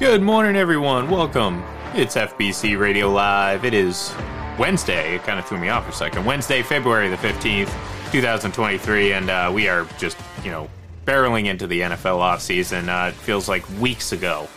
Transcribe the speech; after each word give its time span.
Good 0.00 0.22
morning, 0.22 0.56
everyone. 0.56 1.10
Welcome. 1.10 1.62
It's 1.92 2.16
FPC 2.16 2.80
Radio 2.80 3.10
Live. 3.10 3.66
It 3.66 3.74
is 3.74 4.14
Wednesday. 4.58 5.16
It 5.16 5.24
kind 5.24 5.38
of 5.38 5.44
threw 5.44 5.58
me 5.58 5.68
off 5.68 5.84
for 5.84 5.90
a 5.90 5.92
second. 5.92 6.24
Wednesday, 6.24 6.62
February 6.62 7.10
the 7.10 7.18
15th, 7.18 7.70
2023, 8.10 9.12
and 9.12 9.28
uh, 9.28 9.50
we 9.52 9.68
are 9.68 9.86
just, 9.98 10.16
you 10.42 10.50
know, 10.50 10.70
barreling 11.04 11.48
into 11.48 11.66
the 11.66 11.82
NFL 11.82 12.16
offseason. 12.16 12.88
Uh, 12.88 13.08
it 13.08 13.14
feels 13.14 13.46
like 13.46 13.62
weeks 13.78 14.12
ago 14.12 14.48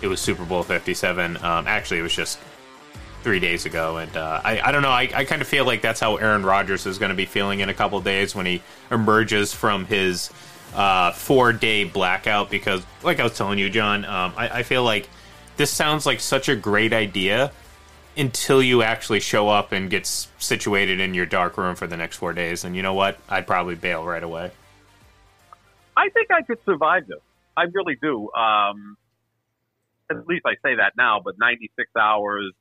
it 0.00 0.08
was 0.08 0.20
Super 0.20 0.44
Bowl 0.44 0.64
57. 0.64 1.36
Um, 1.36 1.68
actually, 1.68 2.00
it 2.00 2.02
was 2.02 2.16
just 2.16 2.40
three 3.22 3.38
days 3.38 3.66
ago. 3.66 3.98
And 3.98 4.16
uh, 4.16 4.40
I, 4.42 4.62
I 4.62 4.72
don't 4.72 4.82
know. 4.82 4.90
I, 4.90 5.08
I 5.14 5.24
kind 5.24 5.40
of 5.40 5.46
feel 5.46 5.64
like 5.64 5.80
that's 5.80 6.00
how 6.00 6.16
Aaron 6.16 6.44
Rodgers 6.44 6.86
is 6.86 6.98
going 6.98 7.10
to 7.10 7.14
be 7.14 7.26
feeling 7.26 7.60
in 7.60 7.68
a 7.68 7.74
couple 7.74 8.00
days 8.00 8.34
when 8.34 8.46
he 8.46 8.60
emerges 8.90 9.52
from 9.52 9.86
his 9.86 10.30
uh, 10.74 11.12
four 11.12 11.52
day 11.52 11.84
blackout. 11.84 12.50
Because, 12.50 12.84
like 13.02 13.20
I 13.20 13.24
was 13.24 13.36
telling 13.36 13.58
you, 13.58 13.70
John, 13.70 14.04
um, 14.04 14.32
I, 14.36 14.48
I 14.48 14.62
feel 14.62 14.84
like 14.84 15.08
this 15.56 15.70
sounds 15.70 16.06
like 16.06 16.20
such 16.20 16.48
a 16.48 16.56
great 16.56 16.92
idea 16.92 17.52
until 18.16 18.62
you 18.62 18.82
actually 18.82 19.20
show 19.20 19.48
up 19.48 19.72
and 19.72 19.88
get 19.88 20.06
situated 20.06 21.00
in 21.00 21.14
your 21.14 21.26
dark 21.26 21.56
room 21.56 21.74
for 21.74 21.86
the 21.86 21.96
next 21.96 22.16
four 22.16 22.32
days. 22.32 22.64
And 22.64 22.76
you 22.76 22.82
know 22.82 22.94
what? 22.94 23.18
I'd 23.28 23.46
probably 23.46 23.74
bail 23.74 24.04
right 24.04 24.22
away. 24.22 24.50
I 25.96 26.08
think 26.10 26.30
I 26.30 26.42
could 26.42 26.58
survive 26.64 27.06
this. 27.06 27.20
I 27.56 27.64
really 27.72 27.96
do. 28.00 28.30
Um, 28.32 28.96
at 30.10 30.26
least 30.26 30.44
I 30.46 30.54
say 30.62 30.76
that 30.76 30.92
now, 30.96 31.20
but 31.24 31.38
96 31.38 31.90
hours 31.98 32.52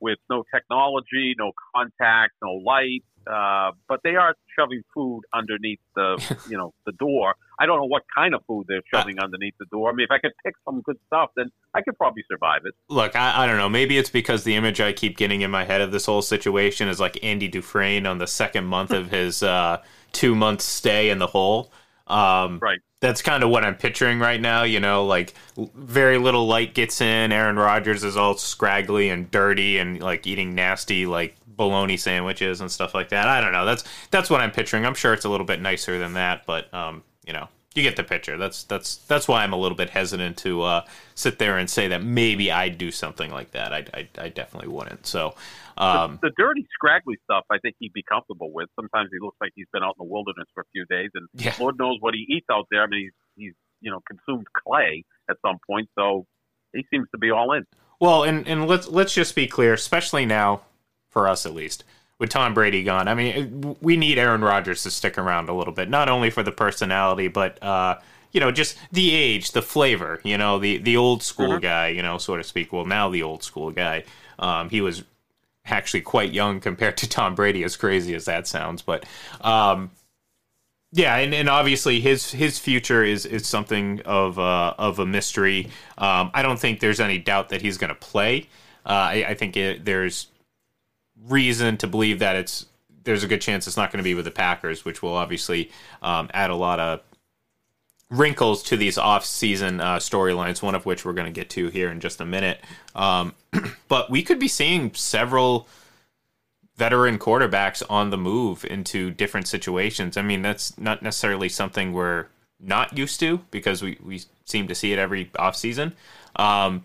with 0.00 0.18
no 0.28 0.44
technology, 0.52 1.34
no 1.38 1.52
contact, 1.74 2.32
no 2.42 2.54
light. 2.54 3.04
Uh, 3.26 3.72
but 3.86 4.00
they 4.02 4.16
are 4.16 4.34
shoving 4.58 4.82
food 4.94 5.22
underneath 5.32 5.80
the, 5.94 6.36
you 6.48 6.56
know, 6.56 6.72
the 6.86 6.92
door. 6.92 7.34
I 7.60 7.66
don't 7.66 7.78
know 7.78 7.86
what 7.86 8.02
kind 8.14 8.34
of 8.34 8.40
food 8.46 8.64
they're 8.68 8.82
shoving 8.92 9.18
uh, 9.18 9.24
underneath 9.24 9.54
the 9.60 9.66
door. 9.66 9.90
I 9.90 9.92
mean, 9.92 10.04
if 10.04 10.10
I 10.10 10.18
could 10.18 10.32
pick 10.44 10.54
some 10.64 10.80
good 10.80 10.96
stuff, 11.06 11.30
then 11.36 11.50
I 11.74 11.82
could 11.82 11.96
probably 11.98 12.24
survive 12.30 12.62
it. 12.64 12.74
Look, 12.88 13.14
I, 13.14 13.44
I 13.44 13.46
don't 13.46 13.58
know. 13.58 13.68
Maybe 13.68 13.98
it's 13.98 14.10
because 14.10 14.44
the 14.44 14.56
image 14.56 14.80
I 14.80 14.92
keep 14.92 15.16
getting 15.16 15.42
in 15.42 15.50
my 15.50 15.64
head 15.64 15.82
of 15.82 15.92
this 15.92 16.06
whole 16.06 16.22
situation 16.22 16.88
is 16.88 16.98
like 16.98 17.22
Andy 17.22 17.48
Dufresne 17.48 18.06
on 18.06 18.18
the 18.18 18.26
second 18.26 18.64
month 18.64 18.92
of 18.92 19.10
his 19.12 19.42
uh, 19.42 19.82
two 20.12 20.34
month 20.34 20.62
stay 20.62 21.10
in 21.10 21.18
the 21.18 21.26
hole. 21.26 21.70
Um, 22.06 22.58
right 22.60 22.80
that's 23.00 23.22
kind 23.22 23.42
of 23.42 23.50
what 23.50 23.64
I'm 23.64 23.76
picturing 23.76 24.18
right 24.18 24.40
now. 24.40 24.62
You 24.62 24.78
know, 24.78 25.06
like 25.06 25.34
very 25.56 26.18
little 26.18 26.46
light 26.46 26.74
gets 26.74 27.00
in. 27.00 27.32
Aaron 27.32 27.56
Rodgers 27.56 28.04
is 28.04 28.16
all 28.16 28.36
scraggly 28.36 29.08
and 29.08 29.30
dirty 29.30 29.78
and 29.78 30.00
like 30.00 30.26
eating 30.26 30.54
nasty 30.54 31.06
like 31.06 31.36
bologna 31.46 31.96
sandwiches 31.96 32.60
and 32.60 32.70
stuff 32.70 32.94
like 32.94 33.08
that. 33.08 33.26
I 33.26 33.40
don't 33.40 33.52
know. 33.52 33.64
That's 33.64 33.84
that's 34.10 34.30
what 34.30 34.40
I'm 34.40 34.50
picturing. 34.50 34.84
I'm 34.84 34.94
sure 34.94 35.12
it's 35.12 35.24
a 35.24 35.30
little 35.30 35.46
bit 35.46 35.60
nicer 35.60 35.98
than 35.98 36.14
that, 36.14 36.46
but 36.46 36.72
um, 36.74 37.02
you 37.26 37.32
know, 37.32 37.48
you 37.74 37.82
get 37.82 37.96
the 37.96 38.04
picture. 38.04 38.36
That's 38.36 38.64
that's 38.64 38.96
that's 38.96 39.28
why 39.28 39.44
I'm 39.44 39.52
a 39.52 39.56
little 39.56 39.76
bit 39.76 39.90
hesitant 39.90 40.36
to 40.38 40.62
uh, 40.62 40.84
sit 41.14 41.38
there 41.38 41.56
and 41.56 41.70
say 41.70 41.88
that 41.88 42.02
maybe 42.02 42.50
I'd 42.50 42.78
do 42.78 42.90
something 42.90 43.30
like 43.30 43.52
that. 43.52 43.72
I, 43.72 43.84
I, 43.94 44.08
I 44.18 44.28
definitely 44.28 44.68
wouldn't. 44.68 45.06
So 45.06 45.34
um, 45.76 46.18
the, 46.20 46.28
the, 46.28 46.34
dirty, 46.36 46.66
scraggly 46.74 47.16
stuff, 47.24 47.44
I 47.50 47.58
think 47.58 47.76
he'd 47.78 47.92
be 47.92 48.02
comfortable 48.02 48.52
with. 48.52 48.68
Sometimes 48.74 49.10
he 49.12 49.18
looks 49.20 49.36
like 49.40 49.52
he's 49.54 49.68
been 49.72 49.82
out 49.82 49.94
in 49.98 50.06
the 50.06 50.12
wilderness 50.12 50.46
for 50.52 50.62
a 50.62 50.66
few 50.72 50.84
days, 50.86 51.10
and 51.14 51.28
yeah. 51.34 51.54
Lord 51.60 51.78
knows 51.78 51.98
what 52.00 52.14
he 52.14 52.26
eats 52.28 52.46
out 52.50 52.66
there. 52.70 52.82
I 52.82 52.86
mean, 52.86 53.10
he's, 53.36 53.46
he's 53.46 53.54
you 53.80 53.90
know 53.90 54.00
consumed 54.06 54.46
clay 54.52 55.04
at 55.30 55.36
some 55.46 55.58
point, 55.68 55.88
so 55.96 56.26
he 56.72 56.84
seems 56.90 57.08
to 57.12 57.18
be 57.18 57.30
all 57.30 57.52
in. 57.52 57.64
Well, 58.00 58.24
and 58.24 58.46
and 58.48 58.66
let's 58.66 58.88
let's 58.88 59.14
just 59.14 59.34
be 59.34 59.46
clear, 59.46 59.74
especially 59.74 60.26
now, 60.26 60.62
for 61.08 61.28
us 61.28 61.46
at 61.46 61.54
least, 61.54 61.84
with 62.20 62.30
Tom 62.30 62.54
Brady 62.54 62.84
gone. 62.84 63.08
I 63.08 63.14
mean, 63.14 63.76
we 63.80 63.96
need 63.96 64.18
Aaron 64.18 64.42
Rodgers 64.42 64.84
to 64.84 64.90
stick 64.90 65.18
around 65.18 65.48
a 65.48 65.54
little 65.54 65.72
bit, 65.72 65.88
not 65.90 66.08
only 66.08 66.30
for 66.30 66.44
the 66.44 66.52
personality, 66.52 67.26
but 67.26 67.60
uh, 67.62 67.98
you 68.30 68.38
know, 68.38 68.52
just 68.52 68.78
the 68.92 69.12
age, 69.12 69.52
the 69.52 69.62
flavor. 69.62 70.20
You 70.22 70.38
know, 70.38 70.58
the 70.58 70.78
the 70.78 70.96
old 70.96 71.22
school 71.22 71.48
mm-hmm. 71.48 71.62
guy, 71.62 71.88
you 71.88 72.02
know, 72.02 72.18
so 72.18 72.36
to 72.36 72.44
speak. 72.44 72.72
Well, 72.72 72.84
now 72.84 73.08
the 73.08 73.24
old 73.24 73.42
school 73.42 73.72
guy. 73.72 74.04
Um, 74.38 74.70
he 74.70 74.80
was 74.80 75.02
actually 75.66 76.00
quite 76.02 76.32
young 76.32 76.60
compared 76.60 76.96
to 76.98 77.08
Tom 77.08 77.34
Brady, 77.34 77.64
as 77.64 77.76
crazy 77.76 78.14
as 78.14 78.26
that 78.26 78.46
sounds. 78.46 78.82
But 78.82 79.04
um, 79.40 79.90
yeah, 80.92 81.16
and, 81.16 81.32
and 81.32 81.48
obviously 81.48 82.00
his 82.00 82.30
his 82.30 82.58
future 82.58 83.02
is 83.02 83.24
is 83.24 83.46
something 83.46 84.02
of 84.04 84.38
uh, 84.38 84.74
of 84.78 84.98
a 84.98 85.06
mystery. 85.06 85.70
Um, 85.96 86.30
I 86.34 86.42
don't 86.42 86.58
think 86.58 86.80
there's 86.80 87.00
any 87.00 87.18
doubt 87.18 87.48
that 87.48 87.62
he's 87.62 87.78
going 87.78 87.90
to 87.90 87.94
play. 87.94 88.48
Uh, 88.84 88.88
I, 88.88 89.24
I, 89.28 89.34
think 89.34 89.58
it, 89.58 89.84
there's 89.84 90.28
reason 91.28 91.76
to 91.78 91.86
believe 91.86 92.18
that 92.20 92.36
it's 92.36 92.66
there's 93.02 93.24
a 93.24 93.28
good 93.28 93.40
chance 93.40 93.66
it's 93.66 93.76
not 93.76 93.90
going 93.90 93.98
to 93.98 94.04
be 94.04 94.14
with 94.14 94.26
the 94.26 94.30
Packers, 94.30 94.84
which 94.84 95.02
will 95.02 95.16
obviously 95.16 95.70
um, 96.02 96.28
add 96.34 96.50
a 96.50 96.54
lot 96.54 96.78
of 96.78 97.00
wrinkles 98.10 98.62
to 98.64 98.76
these 98.76 98.98
off-season 98.98 99.80
uh, 99.80 99.96
storylines. 99.96 100.62
One 100.62 100.74
of 100.74 100.84
which 100.84 101.04
we're 101.04 101.14
going 101.14 101.32
to 101.32 101.32
get 101.32 101.48
to 101.50 101.68
here 101.68 101.90
in 101.90 102.00
just 102.00 102.20
a 102.20 102.26
minute. 102.26 102.60
Um, 102.94 103.34
but 103.88 104.10
we 104.10 104.22
could 104.22 104.38
be 104.38 104.48
seeing 104.48 104.92
several 104.94 105.66
veteran 106.76 107.18
quarterbacks 107.18 107.82
on 107.90 108.10
the 108.10 108.16
move 108.16 108.64
into 108.64 109.10
different 109.10 109.46
situations. 109.46 110.16
I 110.16 110.22
mean, 110.22 110.42
that's 110.42 110.78
not 110.78 111.02
necessarily 111.02 111.48
something 111.48 111.92
we're 111.92 112.26
not 112.58 112.96
used 112.96 113.20
to 113.20 113.40
because 113.50 113.82
we, 113.82 113.98
we 114.02 114.22
seem 114.44 114.68
to 114.68 114.74
see 114.74 114.92
it 114.92 114.98
every 114.98 115.26
offseason. 115.26 115.92
Um, 116.36 116.84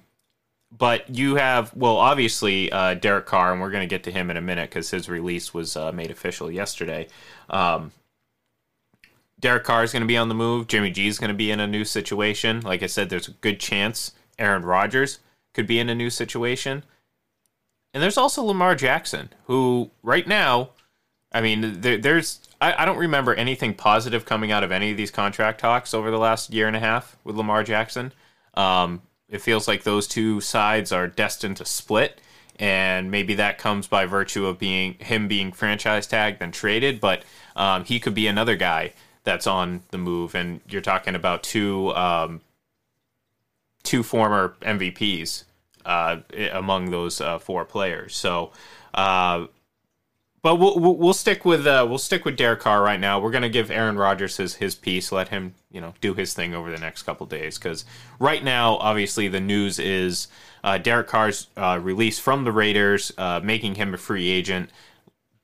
but 0.77 1.09
you 1.09 1.35
have, 1.35 1.73
well, 1.75 1.97
obviously, 1.97 2.71
uh, 2.71 2.95
Derek 2.95 3.25
Carr, 3.25 3.51
and 3.51 3.61
we're 3.61 3.69
going 3.69 3.87
to 3.87 3.93
get 3.93 4.03
to 4.03 4.11
him 4.11 4.29
in 4.29 4.37
a 4.37 4.41
minute 4.41 4.69
because 4.69 4.89
his 4.89 5.07
release 5.07 5.53
was 5.53 5.77
uh, 5.77 5.91
made 5.91 6.11
official 6.11 6.51
yesterday. 6.51 7.07
Um, 7.49 7.91
Derek 9.39 9.63
Carr 9.63 9.83
is 9.83 9.91
going 9.91 10.01
to 10.01 10.07
be 10.07 10.17
on 10.17 10.29
the 10.29 10.35
move. 10.35 10.67
Jimmy 10.67 10.91
G 10.91 11.07
is 11.07 11.19
going 11.19 11.29
to 11.29 11.35
be 11.35 11.51
in 11.51 11.59
a 11.59 11.67
new 11.67 11.85
situation. 11.85 12.61
Like 12.61 12.83
I 12.83 12.87
said, 12.87 13.09
there's 13.09 13.27
a 13.27 13.31
good 13.31 13.59
chance 13.59 14.13
Aaron 14.39 14.63
Rodgers 14.63 15.19
could 15.53 15.67
be 15.67 15.79
in 15.79 15.89
a 15.89 15.95
new 15.95 16.09
situation. 16.09 16.83
And 17.93 18.03
there's 18.03 18.17
also 18.17 18.43
Lamar 18.43 18.75
Jackson, 18.75 19.29
who 19.45 19.91
right 20.03 20.27
now, 20.27 20.71
I 21.31 21.41
mean, 21.41 21.81
there, 21.81 21.97
there's 21.97 22.39
I, 22.59 22.83
I, 22.83 22.85
don't 22.85 22.97
remember 22.97 23.33
anything 23.35 23.73
positive 23.73 24.25
coming 24.25 24.51
out 24.51 24.63
of 24.63 24.71
any 24.71 24.91
of 24.91 24.97
these 24.97 25.11
contract 25.11 25.59
talks 25.59 25.93
over 25.93 26.11
the 26.11 26.17
last 26.17 26.53
year 26.53 26.67
and 26.67 26.75
a 26.75 26.79
half 26.79 27.17
with 27.23 27.35
Lamar 27.35 27.63
Jackson. 27.63 28.11
Um, 28.53 29.01
it 29.29 29.41
feels 29.41 29.67
like 29.67 29.83
those 29.83 30.07
two 30.07 30.41
sides 30.41 30.91
are 30.91 31.07
destined 31.07 31.57
to 31.57 31.65
split, 31.65 32.21
and 32.57 33.11
maybe 33.11 33.35
that 33.35 33.57
comes 33.57 33.87
by 33.87 34.05
virtue 34.05 34.45
of 34.45 34.59
being 34.59 34.93
him 34.99 35.27
being 35.27 35.51
franchise 35.51 36.07
tagged 36.07 36.41
and 36.41 36.53
traded. 36.53 37.01
But 37.01 37.23
um, 37.55 37.83
he 37.83 37.99
could 37.99 38.13
be 38.13 38.27
another 38.27 38.55
guy 38.55 38.93
that's 39.23 39.47
on 39.47 39.81
the 39.91 39.97
move, 39.97 40.35
and 40.35 40.61
you're 40.67 40.81
talking 40.81 41.15
about 41.15 41.43
two 41.43 41.93
um, 41.95 42.41
two 43.83 44.03
former 44.03 44.55
MVPs 44.61 45.43
uh, 45.85 46.17
among 46.51 46.91
those 46.91 47.21
uh, 47.21 47.39
four 47.39 47.65
players. 47.65 48.15
So, 48.15 48.51
uh, 48.93 49.47
but 50.45 50.57
we'll 50.57 50.77
we'll 50.77 51.11
stick 51.11 51.43
with 51.43 51.65
uh, 51.65 51.83
we'll 51.89 51.97
stick 51.97 52.23
with 52.23 52.37
Derek 52.37 52.59
Carr 52.59 52.83
right 52.83 52.99
now. 52.99 53.19
We're 53.19 53.31
gonna 53.31 53.49
give 53.49 53.71
Aaron 53.71 53.97
Rodgers 53.97 54.37
his 54.37 54.53
his 54.53 54.75
piece, 54.75 55.11
let 55.11 55.29
him 55.29 55.55
you 55.71 55.81
know 55.81 55.95
do 56.01 56.13
his 56.13 56.35
thing 56.35 56.53
over 56.53 56.69
the 56.69 56.77
next 56.77 57.01
couple 57.01 57.25
days 57.25 57.57
because 57.57 57.83
right 58.19 58.43
now, 58.43 58.75
obviously, 58.75 59.27
the 59.27 59.39
news 59.39 59.79
is 59.79 60.27
uh, 60.63 60.77
Derek 60.77 61.07
Carr's 61.07 61.47
uh, 61.57 61.79
release 61.81 62.19
from 62.19 62.43
the 62.43 62.51
Raiders, 62.51 63.11
making 63.41 63.73
him 63.73 63.95
a 63.95 63.97
free 63.97 64.29
agent 64.29 64.69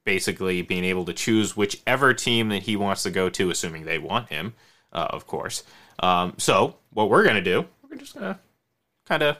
basically 0.03 0.61
being 0.61 0.83
able 0.83 1.05
to 1.05 1.13
choose 1.13 1.57
whichever 1.57 2.13
team 2.13 2.49
that 2.49 2.61
he 2.63 2.75
wants 2.75 3.01
to 3.01 3.09
go 3.09 3.27
to, 3.27 3.49
assuming 3.49 3.85
they 3.85 3.97
want 3.97 4.29
him, 4.29 4.53
uh, 4.93 5.07
of 5.09 5.25
course. 5.25 5.63
Um, 5.97 6.35
so, 6.37 6.75
what 6.91 7.09
we're 7.09 7.23
to 7.23 7.41
do, 7.41 7.65
we're 7.89 7.97
just 7.97 8.13
to 8.13 8.37
kind 9.05 9.23
of 9.23 9.37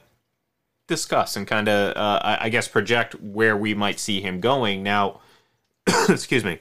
discuss 0.87 1.35
and 1.35 1.45
kind 1.45 1.69
of, 1.69 1.95
uh, 1.95 2.19
I, 2.23 2.45
I 2.45 2.49
guess, 2.49 2.67
project 2.67 3.13
where 3.21 3.55
we 3.55 3.75
might 3.75 3.99
see 3.99 4.21
him 4.21 4.39
going. 4.39 4.81
Now, 4.81 5.21
excuse 6.09 6.43
me. 6.43 6.59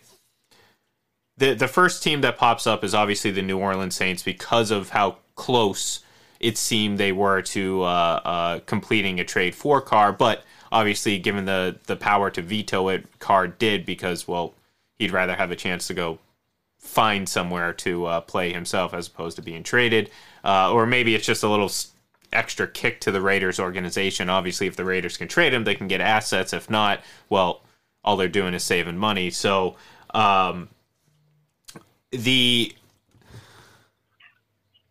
The, 1.37 1.55
the 1.55 1.69
first 1.69 2.03
team 2.03 2.21
that 2.21 2.37
pops 2.37 2.67
up 2.67 2.85
is 2.85 2.95
obviously 2.95 3.31
the 3.31 3.43
New 3.43 3.59
Orleans 3.59 3.97
Saints 3.97 4.23
because 4.23 4.71
of 4.71 4.91
how 4.91 5.17
close 5.35 6.01
it 6.39 6.59
seemed 6.59 6.99
they 6.99 7.13
were 7.13 7.43
to 7.43 7.83
uh, 7.83 7.87
uh 7.87 8.59
completing 8.61 9.21
a 9.21 9.25
trade 9.25 9.55
for 9.55 9.81
Carr. 9.81 10.13
But 10.13 10.45
obviously, 10.71 11.19
given 11.19 11.45
the 11.45 11.79
the 11.87 11.97
power 11.97 12.31
to 12.31 12.43
veto 12.43 12.89
it, 12.89 13.07
Carr 13.19 13.49
did 13.49 13.87
because 13.87 14.29
well, 14.29 14.55
he'd 14.99 15.13
rather 15.13 15.35
have 15.35 15.51
a 15.51 15.57
chance 15.57 15.87
to 15.87 15.95
go 15.95 16.19
find 16.79 17.29
somewhere 17.29 17.73
to 17.75 18.07
uh, 18.07 18.21
play 18.23 18.53
himself 18.53 18.95
as 18.95 19.07
opposed 19.07 19.37
to 19.37 19.43
being 19.43 19.63
traded, 19.63 20.11
uh, 20.45 20.73
or 20.73 20.87
maybe 20.87 21.15
it's 21.15 21.27
just 21.27 21.43
a 21.43 21.49
little 21.49 21.71
extra 22.33 22.67
kick 22.67 23.01
to 23.01 23.11
the 23.11 23.21
Raiders 23.21 23.61
organization. 23.61 24.31
Obviously, 24.31 24.67
if 24.67 24.77
the 24.77 24.85
Raiders 24.85 25.17
can 25.17 25.29
trade 25.29 25.53
him, 25.53 25.65
they 25.65 25.75
can 25.75 25.89
get 25.89 26.01
assets. 26.01 26.53
If 26.53 26.71
not, 26.71 27.01
well, 27.29 27.63
all 28.05 28.17
they're 28.17 28.29
doing 28.29 28.55
is 28.55 28.63
saving 28.63 28.97
money. 28.99 29.31
So 29.31 29.77
um, 30.15 30.69
the 32.11 32.75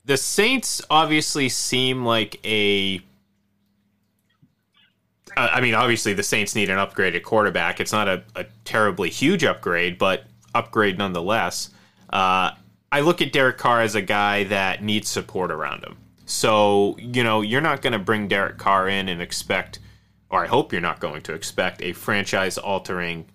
the 0.06 0.18
Saints 0.18 0.82
obviously 0.90 1.50
seem 1.50 2.06
like 2.06 2.40
a 2.46 3.02
uh, 5.38 5.60
mean, 5.62 5.74
obviously 5.74 6.14
the 6.14 6.24
Saints 6.24 6.56
need 6.56 6.70
an 6.70 6.78
upgraded 6.78 7.24
quarterback. 7.24 7.80
It's 7.80 7.92
not 7.92 8.08
a, 8.08 8.24
a 8.36 8.46
terribly 8.66 9.10
huge 9.10 9.44
upgrade, 9.44 9.98
but 9.98 10.24
upgrade 10.54 10.98
nonetheless. 10.98 11.70
Uh, 12.10 12.52
I 12.92 13.02
look 13.02 13.22
at 13.22 13.32
Derek 13.32 13.58
Carr 13.58 13.82
as 13.82 13.96
a 13.96 14.02
guy 14.02 14.44
that 14.46 14.84
needs 14.84 15.08
support 15.08 15.52
around 15.52 15.84
him. 15.84 15.98
So, 16.26 16.98
you 17.00 17.24
know, 17.24 17.42
you're 17.42 17.62
not 17.62 17.82
going 17.82 17.94
to 17.94 18.00
bring 18.00 18.28
Derek 18.28 18.58
Carr 18.58 18.90
in 18.90 19.08
and 19.08 19.22
expect, 19.22 19.80
or 20.30 20.44
I 20.44 20.48
hope 20.48 20.72
you're 20.72 20.82
not 20.82 21.00
going 21.00 21.22
to 21.24 21.34
expect, 21.34 21.82
a 21.82 21.94
franchise 21.94 22.58
altering 22.58 23.26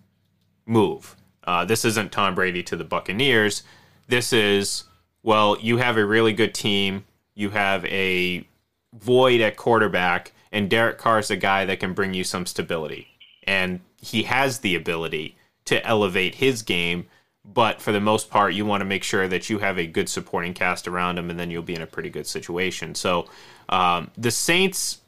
move. 0.67 1.17
Uh, 1.43 1.64
this 1.64 1.85
isn't 1.85 2.12
Tom 2.12 2.35
Brady 2.35 2.62
to 2.62 2.76
the 2.76 2.85
Buccaneers. 2.85 3.62
This 4.08 4.32
is, 4.32 4.85
well, 5.23 5.58
you 5.61 5.79
have 5.79 5.96
a 5.96 6.05
really 6.05 6.32
good 6.32 6.55
team. 6.55 7.05
You 7.35 7.50
have 7.50 7.85
a 7.87 8.46
void 8.94 9.41
at 9.41 9.56
quarterback, 9.56 10.32
and 10.52 10.70
Derek 10.70 10.99
Carr 10.99 11.19
is 11.19 11.31
a 11.31 11.37
guy 11.37 11.64
that 11.64 11.81
can 11.81 11.94
bring 11.94 12.14
you 12.14 12.25
some 12.25 12.46
stability. 12.46 13.08
And 13.43 13.81
he 14.00 14.23
has 14.23 14.61
the 14.61 14.75
ability 14.75 15.37
to 15.64 15.85
elevate 15.85 16.37
his 16.37 16.62
game, 16.62 17.06
but 17.44 17.81
for 17.81 17.93
the 17.93 18.00
most 18.00 18.31
part, 18.31 18.55
you 18.55 18.64
want 18.64 18.81
to 18.81 18.87
make 18.87 19.02
sure 19.02 19.29
that 19.29 19.50
you 19.50 19.58
have 19.58 19.79
a 19.79 19.87
good 19.87 20.08
supporting 20.08 20.55
cast 20.55 20.87
around 20.87 21.19
him, 21.19 21.29
and 21.29 21.38
then 21.38 21.50
you'll 21.50 21.62
be 21.62 21.75
in 21.75 21.82
a 21.82 21.87
pretty 21.87 22.08
good 22.08 22.26
situation. 22.26 22.94
So 22.94 23.26
um, 23.69 24.11
the 24.17 24.31
Saints, 24.31 25.00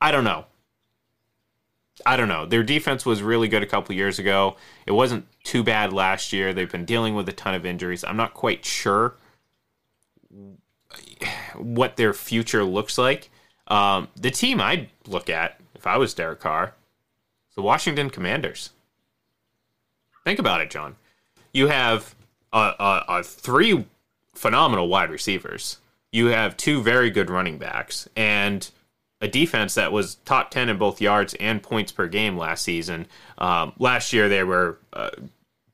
I 0.00 0.10
don't 0.10 0.24
know. 0.24 0.46
I 2.04 2.16
don't 2.16 2.28
know. 2.28 2.44
Their 2.44 2.62
defense 2.62 3.06
was 3.06 3.22
really 3.22 3.48
good 3.48 3.62
a 3.62 3.66
couple 3.66 3.94
years 3.94 4.18
ago. 4.18 4.56
It 4.86 4.92
wasn't 4.92 5.26
too 5.44 5.62
bad 5.62 5.92
last 5.92 6.32
year. 6.32 6.52
They've 6.52 6.70
been 6.70 6.84
dealing 6.84 7.14
with 7.14 7.28
a 7.28 7.32
ton 7.32 7.54
of 7.54 7.64
injuries. 7.64 8.04
I'm 8.04 8.16
not 8.16 8.34
quite 8.34 8.64
sure 8.64 9.14
what 11.54 11.96
their 11.96 12.12
future 12.12 12.64
looks 12.64 12.98
like. 12.98 13.30
Um, 13.68 14.08
the 14.14 14.30
team 14.30 14.60
I'd 14.60 14.90
look 15.06 15.30
at 15.30 15.58
if 15.74 15.86
I 15.86 15.96
was 15.96 16.14
Derek 16.14 16.40
Carr, 16.40 16.74
the 17.54 17.62
Washington 17.62 18.10
Commanders. 18.10 18.70
Think 20.24 20.38
about 20.38 20.60
it, 20.60 20.70
John. 20.70 20.96
You 21.52 21.68
have 21.68 22.14
uh, 22.52 22.74
uh, 22.78 23.04
uh, 23.08 23.22
three 23.22 23.86
phenomenal 24.34 24.88
wide 24.88 25.10
receivers. 25.10 25.78
You 26.12 26.26
have 26.26 26.56
two 26.56 26.82
very 26.82 27.10
good 27.10 27.30
running 27.30 27.58
backs, 27.58 28.08
and 28.16 28.68
a 29.20 29.28
defense 29.28 29.74
that 29.74 29.92
was 29.92 30.16
top 30.16 30.50
10 30.50 30.68
in 30.68 30.76
both 30.76 31.00
yards 31.00 31.34
and 31.34 31.62
points 31.62 31.90
per 31.90 32.06
game 32.06 32.36
last 32.36 32.62
season. 32.62 33.06
Um, 33.38 33.72
last 33.78 34.12
year, 34.12 34.28
they 34.28 34.44
were 34.44 34.78
uh, 34.92 35.10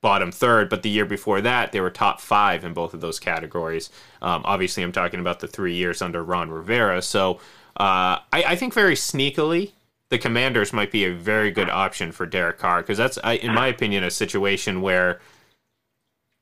bottom 0.01 0.31
third, 0.31 0.69
but 0.69 0.83
the 0.83 0.89
year 0.89 1.05
before 1.05 1.41
that, 1.41 1.71
they 1.71 1.81
were 1.81 1.89
top 1.89 2.21
five 2.21 2.63
in 2.63 2.73
both 2.73 2.93
of 2.93 3.01
those 3.01 3.19
categories. 3.19 3.89
Um, 4.21 4.43
obviously, 4.45 4.83
I'm 4.83 4.91
talking 4.91 5.19
about 5.19 5.39
the 5.39 5.47
three 5.47 5.75
years 5.75 6.01
under 6.01 6.23
Ron 6.23 6.49
Rivera. 6.49 7.01
So 7.01 7.35
uh, 7.77 8.23
I, 8.31 8.43
I, 8.47 8.55
think 8.55 8.73
very 8.73 8.95
sneakily, 8.95 9.71
the 10.09 10.19
Commanders 10.19 10.71
might 10.71 10.91
be 10.91 11.05
a 11.05 11.13
very 11.13 11.51
good 11.51 11.69
option 11.69 12.11
for 12.11 12.25
Derek 12.25 12.59
Carr 12.59 12.81
because 12.81 12.97
that's, 12.97 13.17
in 13.41 13.53
my 13.53 13.67
opinion, 13.67 14.03
a 14.03 14.11
situation 14.11 14.81
where 14.81 15.19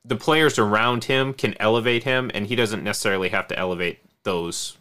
the 0.04 0.16
players 0.16 0.60
around 0.60 1.06
him 1.06 1.34
can 1.34 1.56
elevate 1.60 2.04
him, 2.04 2.30
and 2.34 2.48
he 2.48 2.56
doesn't 2.56 2.84
necessarily 2.84 3.30
have 3.30 3.48
to 3.48 3.58
elevate 3.58 4.00
those 4.24 4.78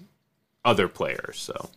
other 0.65 0.89
players. 0.89 1.39
So. 1.39 1.71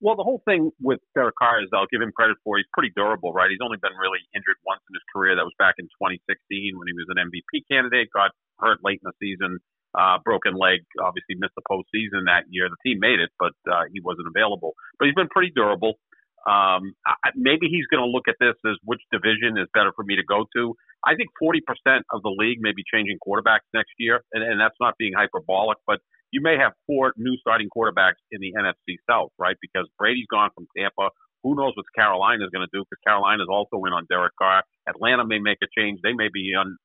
Well, 0.00 0.16
the 0.16 0.24
whole 0.24 0.42
thing 0.44 0.70
with 0.80 1.00
Derek 1.16 1.36
Carr 1.40 1.62
is 1.64 1.72
I'll 1.72 1.88
give 1.88 2.04
him 2.04 2.12
credit 2.12 2.36
for 2.44 2.58
he's 2.60 2.68
pretty 2.72 2.92
durable, 2.94 3.32
right? 3.32 3.48
He's 3.48 3.64
only 3.64 3.80
been 3.80 3.96
really 3.96 4.20
injured 4.36 4.60
once 4.68 4.84
in 4.90 4.92
his 4.92 5.04
career. 5.08 5.32
That 5.32 5.48
was 5.48 5.56
back 5.56 5.80
in 5.80 5.88
2016 5.96 6.76
when 6.76 6.84
he 6.84 6.92
was 6.92 7.08
an 7.08 7.16
MVP 7.16 7.64
candidate, 7.64 8.12
got 8.12 8.36
hurt 8.60 8.84
late 8.84 9.00
in 9.00 9.08
the 9.08 9.16
season, 9.16 9.56
uh, 9.96 10.20
broken 10.20 10.52
leg, 10.52 10.84
obviously 11.00 11.40
missed 11.40 11.56
the 11.56 11.64
postseason 11.64 12.28
that 12.28 12.44
year. 12.52 12.68
The 12.68 12.80
team 12.84 13.00
made 13.00 13.24
it, 13.24 13.32
but 13.40 13.56
uh, 13.64 13.88
he 13.88 14.04
wasn't 14.04 14.28
available. 14.28 14.76
But 15.00 15.08
he's 15.08 15.16
been 15.16 15.32
pretty 15.32 15.52
durable. 15.56 15.96
Um, 16.44 16.94
I, 17.08 17.32
maybe 17.34 17.66
he's 17.66 17.88
going 17.90 18.04
to 18.04 18.06
look 18.06 18.28
at 18.28 18.36
this 18.38 18.54
as 18.68 18.76
which 18.84 19.00
division 19.10 19.56
is 19.56 19.66
better 19.72 19.90
for 19.96 20.04
me 20.04 20.14
to 20.14 20.22
go 20.22 20.44
to. 20.54 20.76
I 21.02 21.16
think 21.16 21.32
40% 21.42 21.64
of 22.12 22.22
the 22.22 22.30
league 22.30 22.60
may 22.60 22.70
be 22.76 22.84
changing 22.86 23.18
quarterbacks 23.18 23.66
next 23.74 23.96
year, 23.98 24.22
and, 24.32 24.44
and 24.44 24.60
that's 24.60 24.76
not 24.78 24.94
being 24.98 25.12
hyperbolic, 25.16 25.78
but 25.88 25.98
you 26.32 26.40
may 26.42 26.56
have 26.58 26.72
four 26.86 27.12
new 27.16 27.36
starting 27.40 27.68
quarterbacks 27.74 28.20
in 28.30 28.40
the 28.40 28.52
NFC 28.52 28.96
South, 29.08 29.30
right? 29.38 29.56
Because 29.60 29.88
Brady's 29.98 30.26
gone 30.30 30.50
from 30.54 30.66
Tampa. 30.76 31.10
Who 31.42 31.54
knows 31.54 31.72
what 31.76 31.86
Carolina 31.94 32.44
is 32.44 32.50
going 32.50 32.66
to 32.66 32.72
do? 32.72 32.82
Because 32.82 33.00
Carolina 33.06 33.42
is 33.42 33.48
also 33.50 33.78
in 33.86 33.92
on 33.92 34.06
Derek 34.10 34.34
Carr. 34.40 34.62
Atlanta 34.88 35.24
may 35.24 35.38
make 35.38 35.58
a 35.62 35.70
change. 35.78 36.00
They 36.02 36.12
may 36.12 36.28
be 36.32 36.52
on 36.58 36.76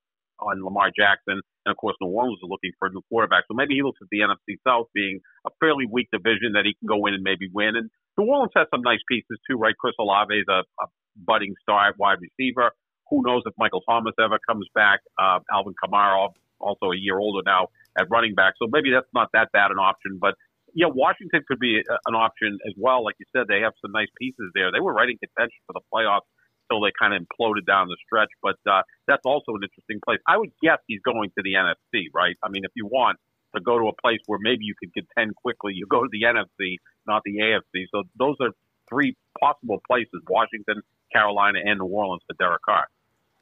on 0.41 0.63
Lamar 0.63 0.89
Jackson, 0.89 1.37
and 1.37 1.71
of 1.71 1.77
course, 1.77 1.95
New 2.01 2.09
Orleans 2.09 2.39
is 2.41 2.49
looking 2.49 2.71
for 2.79 2.87
a 2.87 2.91
new 2.91 3.01
quarterback. 3.09 3.45
So 3.47 3.53
maybe 3.53 3.75
he 3.75 3.83
looks 3.83 3.99
at 4.01 4.09
the 4.09 4.25
NFC 4.25 4.57
South 4.65 4.87
being 4.93 5.19
a 5.45 5.51
fairly 5.59 5.85
weak 5.85 6.09
division 6.11 6.53
that 6.53 6.65
he 6.65 6.73
can 6.73 6.87
go 6.89 7.05
in 7.05 7.13
and 7.13 7.21
maybe 7.21 7.47
win. 7.53 7.77
And 7.77 7.89
New 8.17 8.25
Orleans 8.25 8.51
has 8.55 8.65
some 8.73 8.81
nice 8.81 9.01
pieces 9.07 9.37
too, 9.45 9.57
right? 9.57 9.77
Chris 9.77 9.93
Olave 9.99 10.33
is 10.33 10.45
a, 10.49 10.65
a 10.81 10.85
budding 11.15 11.53
star 11.61 11.93
wide 11.97 12.17
receiver. 12.21 12.71
Who 13.09 13.21
knows 13.21 13.43
if 13.45 13.53
Michael 13.57 13.81
Thomas 13.87 14.13
ever 14.19 14.39
comes 14.47 14.67
back? 14.73 15.01
Uh, 15.21 15.39
Alvin 15.51 15.75
Kamara, 15.77 16.29
also 16.59 16.91
a 16.91 16.97
year 16.97 17.19
older 17.19 17.43
now, 17.45 17.67
at 17.97 18.07
running 18.09 18.35
back. 18.35 18.53
So 18.61 18.67
maybe 18.71 18.91
that's 18.91 19.09
not 19.13 19.29
that 19.33 19.51
bad 19.51 19.71
an 19.71 19.79
option. 19.79 20.17
But 20.19 20.35
yeah, 20.73 20.87
Washington 20.87 21.41
could 21.47 21.59
be 21.59 21.79
a, 21.79 21.97
an 22.05 22.15
option 22.15 22.57
as 22.67 22.73
well. 22.77 23.03
Like 23.03 23.15
you 23.19 23.25
said, 23.35 23.47
they 23.47 23.61
have 23.61 23.73
some 23.81 23.91
nice 23.91 24.09
pieces 24.19 24.51
there. 24.53 24.71
They 24.71 24.79
were 24.79 24.93
right 24.93 25.09
in 25.09 25.17
contention 25.17 25.59
for 25.67 25.73
the 25.73 25.83
playoffs 25.93 26.27
until 26.69 26.83
they 26.83 26.91
kind 26.97 27.13
of 27.13 27.21
imploded 27.21 27.65
down 27.67 27.87
the 27.87 27.97
stretch. 28.05 28.29
But 28.41 28.59
uh, 28.69 28.81
that's 29.07 29.25
also 29.25 29.55
an 29.55 29.63
interesting 29.63 29.99
place. 30.05 30.19
I 30.27 30.37
would 30.37 30.51
guess 30.63 30.79
he's 30.87 31.01
going 31.01 31.31
to 31.37 31.43
the 31.43 31.53
NFC, 31.53 32.07
right? 32.13 32.35
I 32.43 32.49
mean, 32.49 32.63
if 32.63 32.71
you 32.75 32.87
want 32.87 33.19
to 33.55 33.61
go 33.61 33.77
to 33.77 33.87
a 33.87 34.01
place 34.01 34.19
where 34.27 34.39
maybe 34.41 34.63
you 34.63 34.73
could 34.79 34.93
contend 34.93 35.35
quickly, 35.35 35.73
you 35.75 35.85
go 35.87 36.03
to 36.03 36.09
the 36.11 36.23
NFC, 36.23 36.77
not 37.05 37.21
the 37.25 37.39
AFC. 37.39 37.85
So 37.91 38.03
those 38.17 38.35
are 38.39 38.51
three 38.89 39.15
possible 39.39 39.81
places: 39.85 40.21
Washington, 40.29 40.81
Carolina, 41.11 41.59
and 41.63 41.79
New 41.79 41.85
Orleans 41.85 42.21
for 42.27 42.35
Derek 42.39 42.61
Carr. 42.63 42.87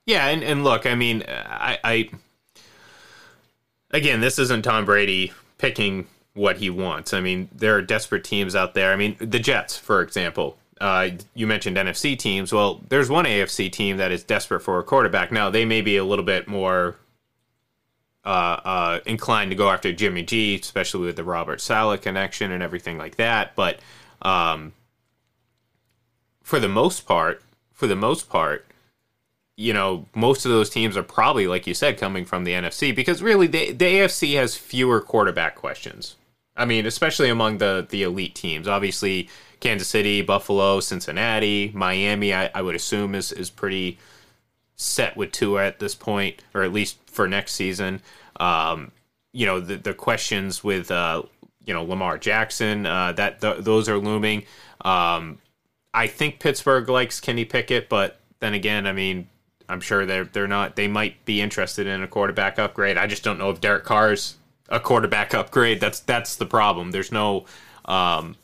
Yeah, 0.06 0.28
and, 0.28 0.44
and 0.44 0.64
look, 0.64 0.88
I 0.88 0.96
mean, 0.96 1.24
I, 1.28 1.78
I 1.84 2.10
again, 3.92 4.22
this 4.22 4.40
isn't 4.40 4.64
Tom 4.64 4.86
Brady 4.86 5.34
picking 5.58 6.08
what 6.34 6.58
he 6.58 6.70
wants. 6.70 7.14
I 7.14 7.22
mean, 7.22 7.50
there 7.54 7.76
are 7.76 7.82
desperate 7.82 8.24
teams 8.24 8.56
out 8.56 8.74
there. 8.74 8.92
I 8.92 8.96
mean, 8.96 9.16
the 9.20 9.40
Jets, 9.40 9.78
for 9.78 10.02
example. 10.02 10.58
Uh, 10.80 11.10
you 11.34 11.46
mentioned 11.46 11.76
NFC 11.76 12.18
teams. 12.18 12.54
Well, 12.54 12.82
there's 12.88 13.10
one 13.10 13.26
AFC 13.26 13.70
team 13.70 13.98
that 13.98 14.12
is 14.12 14.24
desperate 14.24 14.62
for 14.62 14.80
a 14.80 14.84
quarterback. 14.84 15.32
Now, 15.32 15.50
they 15.50 15.66
may 15.66 15.82
be 15.82 15.98
a 15.98 16.06
little 16.06 16.24
bit 16.24 16.48
more 16.48 16.96
uh, 18.24 18.60
uh, 18.64 19.00
inclined 19.06 19.52
to 19.52 19.56
go 19.56 19.70
after 19.70 19.92
Jimmy 19.92 20.24
G, 20.24 20.56
especially 20.56 21.08
with 21.08 21.18
the 21.18 21.24
Robert 21.24 21.60
Saleh 21.60 22.02
connection 22.02 22.52
and 22.52 22.64
everything 22.64 22.98
like 22.98 23.18
that. 23.18 23.56
But 23.56 23.80
um, 24.22 24.72
for 26.44 26.62
the 26.62 26.70
most 26.70 27.06
part, 27.06 27.42
for 27.74 27.88
the 27.88 27.96
most 27.96 28.30
part, 28.30 28.66
you 29.60 29.74
know, 29.74 30.06
most 30.16 30.46
of 30.46 30.52
those 30.52 30.70
teams 30.70 30.96
are 30.96 31.04
probably, 31.04 31.46
like 31.46 31.68
you 31.68 31.74
said, 31.74 31.98
coming 31.98 32.24
from 32.24 32.46
the 32.46 32.54
NFC 32.54 32.96
because 32.96 33.22
really 33.22 33.46
the, 33.46 33.74
the 33.74 33.86
AFC 33.86 34.36
has 34.36 34.56
fewer 34.56 35.02
quarterback 35.02 35.56
questions. 35.56 36.16
I 36.56 36.64
mean, 36.64 36.86
especially 36.86 37.28
among 37.28 37.58
the, 37.58 37.86
the 37.90 38.04
elite 38.04 38.36
teams. 38.36 38.70
Obviously, 38.70 39.28
Kansas 39.60 39.90
City, 39.90 40.22
Buffalo, 40.22 40.80
Cincinnati, 40.80 41.74
Miami, 41.76 42.34
I, 42.34 42.50
I 42.56 42.62
would 42.62 42.74
assume 42.74 43.14
is, 43.14 43.34
is 43.34 43.50
pretty 43.50 43.98
set 44.78 45.18
with 45.18 45.34
Tua 45.34 45.66
at 45.66 45.80
this 45.80 45.94
point, 45.94 46.42
or 46.54 46.64
at 46.64 46.72
least 46.72 46.98
for 47.08 47.28
next 47.28 47.52
season. 47.52 48.02
Um, 48.40 48.94
you 49.34 49.46
know, 49.46 49.60
the, 49.60 49.76
the 49.76 49.94
questions 49.94 50.64
with, 50.64 50.90
uh, 50.90 51.24
you 51.66 51.74
know, 51.74 51.84
Lamar 51.84 52.18
Jackson, 52.18 52.86
uh, 52.86 53.12
that 53.12 53.42
th- 53.42 53.58
those 53.60 53.90
are 53.90 53.98
looming. 53.98 54.44
Um, 54.86 55.40
I 55.94 56.08
think 56.08 56.40
Pittsburgh 56.40 56.88
likes 56.88 57.20
Kenny 57.20 57.44
Pickett, 57.44 57.90
but 57.90 58.22
then 58.40 58.54
again, 58.54 58.88
I 58.88 58.94
mean, 58.94 59.28
I'm 59.70 59.82
sure 59.82 60.06
they're 60.06 60.26
they're 60.26 60.48
not. 60.48 60.76
They 60.76 60.88
might 60.88 61.24
be 61.26 61.42
interested 61.42 61.88
in 61.88 62.02
a 62.02 62.08
quarterback 62.08 62.58
upgrade. 62.58 62.98
I 62.98 63.08
just 63.08 63.24
don't 63.24 63.38
know 63.38 63.52
if 63.52 63.62
Derek 63.62 63.86
Carr's 63.86 64.36
a 64.68 64.80
quarterback 64.80 65.34
upgrade. 65.34 65.80
That's 65.80 66.00
that's 66.00 66.36
the 66.36 66.46
problem. 66.46 66.92
There's 66.92 67.12
no, 67.12 67.46
um, 67.86 68.36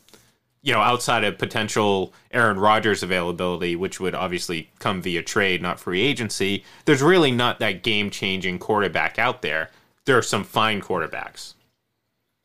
you 0.62 0.72
know, 0.72 0.80
outside 0.80 1.24
of 1.24 1.36
potential 1.38 2.14
Aaron 2.30 2.58
Rodgers 2.58 3.02
availability, 3.02 3.76
which 3.76 4.00
would 4.00 4.14
obviously 4.14 4.70
come 4.78 5.02
via 5.02 5.22
trade, 5.22 5.60
not 5.60 5.80
free 5.80 6.02
agency. 6.02 6.64
There's 6.84 7.02
really 7.02 7.32
not 7.32 7.58
that 7.58 7.82
game 7.82 8.10
changing 8.10 8.58
quarterback 8.58 9.18
out 9.18 9.42
there. 9.42 9.70
There 10.04 10.16
are 10.16 10.22
some 10.22 10.44
fine 10.44 10.80
quarterbacks. 10.80 11.54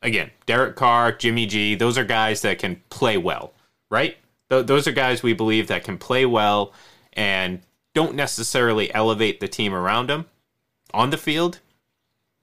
Again, 0.02 0.32
Derek 0.46 0.74
Carr, 0.74 1.12
Jimmy 1.12 1.46
G. 1.46 1.76
Those 1.76 1.96
are 1.96 2.04
guys 2.04 2.42
that 2.42 2.58
can 2.58 2.82
play 2.90 3.16
well, 3.16 3.52
right? 3.88 4.16
Th- 4.50 4.66
those 4.66 4.88
are 4.88 4.92
guys 4.92 5.22
we 5.22 5.32
believe 5.32 5.68
that 5.68 5.84
can 5.84 5.96
play 5.96 6.26
well 6.26 6.72
and 7.12 7.60
don't 7.94 8.14
necessarily 8.14 8.92
elevate 8.94 9.40
the 9.40 9.48
team 9.48 9.74
around 9.74 10.10
him 10.10 10.26
on 10.94 11.10
the 11.10 11.18
field. 11.18 11.60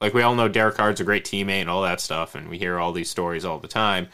Like 0.02 0.14
we 0.14 0.22
all 0.22 0.36
know 0.36 0.48
Derek 0.48 0.76
Carr's 0.76 1.00
a 1.00 1.04
great 1.04 1.26
teammate 1.26 1.62
and 1.62 1.70
all 1.70 1.82
that 1.84 2.00
stuff, 2.00 2.36
and 2.36 2.50
we 2.50 2.58
hear 2.58 2.80
all 2.80 2.94
these 2.94 3.10
stories 3.10 3.44
all 3.44 3.60
the 3.60 3.68
time. 3.68 4.08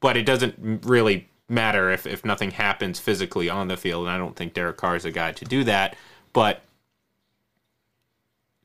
But 0.00 0.16
it 0.16 0.24
doesn't 0.24 0.84
really 0.84 1.28
matter 1.48 1.90
if, 1.90 2.06
if 2.06 2.24
nothing 2.24 2.50
happens 2.50 2.98
physically 2.98 3.48
on 3.48 3.68
the 3.68 3.76
field, 3.76 4.06
and 4.06 4.10
I 4.10 4.18
don't 4.18 4.36
think 4.36 4.54
Derek 4.54 4.76
Carr 4.76 4.96
is 4.96 5.04
a 5.04 5.10
guy 5.10 5.32
to 5.32 5.44
do 5.44 5.64
that. 5.64 5.96
But 6.32 6.62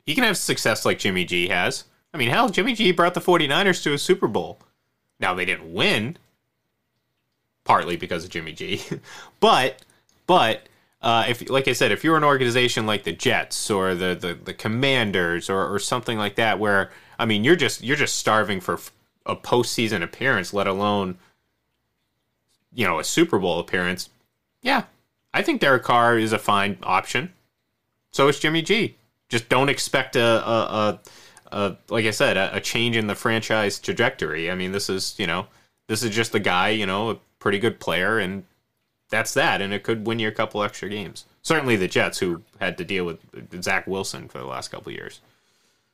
he 0.05 0.15
can 0.15 0.24
have 0.24 0.38
success 0.38 0.86
like 0.86 1.00
Jimmy 1.00 1.25
G 1.25 1.47
has. 1.50 1.83
I 2.13 2.17
mean, 2.17 2.29
hell, 2.29 2.50
Jimmy 2.50 2.74
G 2.74 2.91
brought 2.91 3.13
the 3.13 3.21
49ers 3.21 3.83
to 3.83 3.93
a 3.93 3.97
Super 3.97 4.27
Bowl. 4.27 4.59
Now 5.19 5.33
they 5.33 5.45
didn't 5.45 5.74
win, 5.74 6.17
partly 7.63 7.97
because 7.97 8.24
of 8.24 8.29
Jimmy 8.29 8.53
G, 8.53 8.81
but 9.39 9.81
but 10.25 10.67
uh, 11.01 11.25
if 11.27 11.50
like 11.50 11.68
I 11.68 11.74
said, 11.74 11.92
if 11.92 12.04
you're 12.04 12.18
an 12.18 12.24
organization 12.24 12.86
like 12.86 13.04
the 13.04 13.12
Jets 13.13 13.70
or 13.70 13.94
the 13.94 14.16
the, 14.16 14.34
the 14.34 14.54
Commanders 14.54 15.50
or, 15.50 15.74
or 15.74 15.80
something 15.80 16.18
like 16.18 16.36
that, 16.36 16.60
where 16.60 16.92
I 17.20 17.25
mean 17.25 17.44
you're 17.44 17.56
just 17.56 17.84
you're 17.84 17.96
just 17.96 18.16
starving 18.16 18.60
for 18.60 18.80
a 19.25 19.36
postseason 19.36 20.01
appearance, 20.01 20.54
let 20.54 20.68
alone 20.68 21.18
you 22.74 22.86
know 22.86 23.00
a 23.00 23.04
Super 23.04 23.38
Bowl 23.38 23.60
appearance. 23.60 24.10
Yeah, 24.62 24.84
I 25.34 25.44
think 25.44 25.62
Derek 25.62 25.84
Carr 25.84 26.18
is 26.18 26.34
a 26.34 26.39
fine 26.39 26.77
option. 26.82 27.34
So 28.12 28.27
is 28.27 28.39
Jimmy 28.39 28.63
G. 28.63 28.96
Just 29.30 29.50
don't 29.50 29.70
expect 29.70 30.16
a, 30.16 30.24
a, 30.24 30.60
a, 30.62 31.00
a 31.51 31.77
like 31.89 32.06
I 32.06 32.12
said, 32.12 32.38
a, 32.38 32.56
a 32.56 32.62
change 32.62 32.96
in 32.96 33.06
the 33.06 33.16
franchise 33.16 33.77
trajectory. 33.77 34.50
I 34.50 34.56
mean, 34.56 34.72
this 34.72 34.89
is 34.89 35.13
you 35.20 35.27
know 35.27 35.46
this 35.86 36.01
is 36.01 36.16
just 36.16 36.34
a 36.34 36.39
guy, 36.39 36.70
you 36.70 36.88
know, 36.88 37.12
a 37.12 37.16
pretty 37.38 37.60
good 37.60 37.80
player, 37.80 38.18
and 38.18 38.46
that's 39.09 39.33
that. 39.33 39.61
And 39.61 39.73
it 39.73 39.83
could 39.83 40.05
win 40.05 40.19
you 40.19 40.27
a 40.27 40.31
couple 40.31 40.63
extra 40.63 40.89
games. 40.89 41.25
Certainly 41.41 41.77
the 41.77 41.87
Jets, 41.87 42.19
who 42.19 42.43
had 42.59 42.77
to 42.77 42.83
deal 42.83 43.05
with 43.05 43.19
Zach 43.63 43.87
Wilson 43.87 44.27
for 44.27 44.39
the 44.39 44.45
last 44.45 44.69
couple 44.69 44.91
years. 44.91 45.21